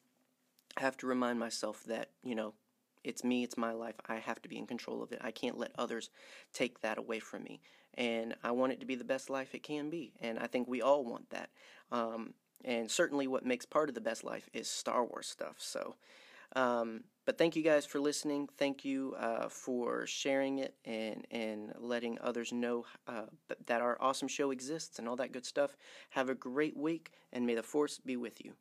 have 0.78 0.96
to 0.98 1.06
remind 1.06 1.38
myself 1.38 1.82
that 1.84 2.10
you 2.22 2.34
know 2.34 2.54
it's 3.04 3.24
me, 3.24 3.42
it's 3.42 3.56
my 3.56 3.72
life. 3.72 3.96
I 4.06 4.16
have 4.16 4.40
to 4.42 4.48
be 4.48 4.58
in 4.58 4.66
control 4.66 5.02
of 5.02 5.12
it. 5.12 5.20
I 5.22 5.30
can't 5.30 5.58
let 5.58 5.72
others 5.78 6.10
take 6.52 6.80
that 6.80 6.98
away 6.98 7.18
from 7.18 7.42
me. 7.44 7.60
And 7.94 8.34
I 8.42 8.52
want 8.52 8.72
it 8.72 8.80
to 8.80 8.86
be 8.86 8.94
the 8.94 9.04
best 9.04 9.28
life 9.28 9.54
it 9.54 9.62
can 9.62 9.90
be. 9.90 10.12
And 10.20 10.38
I 10.38 10.46
think 10.46 10.68
we 10.68 10.80
all 10.80 11.04
want 11.04 11.28
that. 11.30 11.50
Um, 11.90 12.34
and 12.64 12.90
certainly, 12.90 13.26
what 13.26 13.44
makes 13.44 13.66
part 13.66 13.88
of 13.88 13.94
the 13.94 14.00
best 14.00 14.24
life 14.24 14.48
is 14.52 14.68
Star 14.68 15.04
Wars 15.04 15.26
stuff. 15.26 15.56
So, 15.58 15.96
um, 16.54 17.04
but 17.24 17.38
thank 17.38 17.56
you 17.56 17.62
guys 17.62 17.86
for 17.86 18.00
listening. 18.00 18.48
Thank 18.56 18.84
you 18.84 19.14
uh, 19.18 19.48
for 19.48 20.06
sharing 20.06 20.58
it 20.58 20.74
and 20.84 21.26
and 21.30 21.72
letting 21.78 22.18
others 22.20 22.52
know 22.52 22.84
uh, 23.06 23.26
that 23.66 23.80
our 23.80 23.96
awesome 24.00 24.28
show 24.28 24.50
exists 24.50 24.98
and 24.98 25.08
all 25.08 25.16
that 25.16 25.32
good 25.32 25.46
stuff. 25.46 25.76
Have 26.10 26.28
a 26.28 26.34
great 26.34 26.76
week, 26.76 27.10
and 27.32 27.46
may 27.46 27.54
the 27.54 27.62
force 27.62 27.98
be 27.98 28.16
with 28.16 28.44
you. 28.44 28.54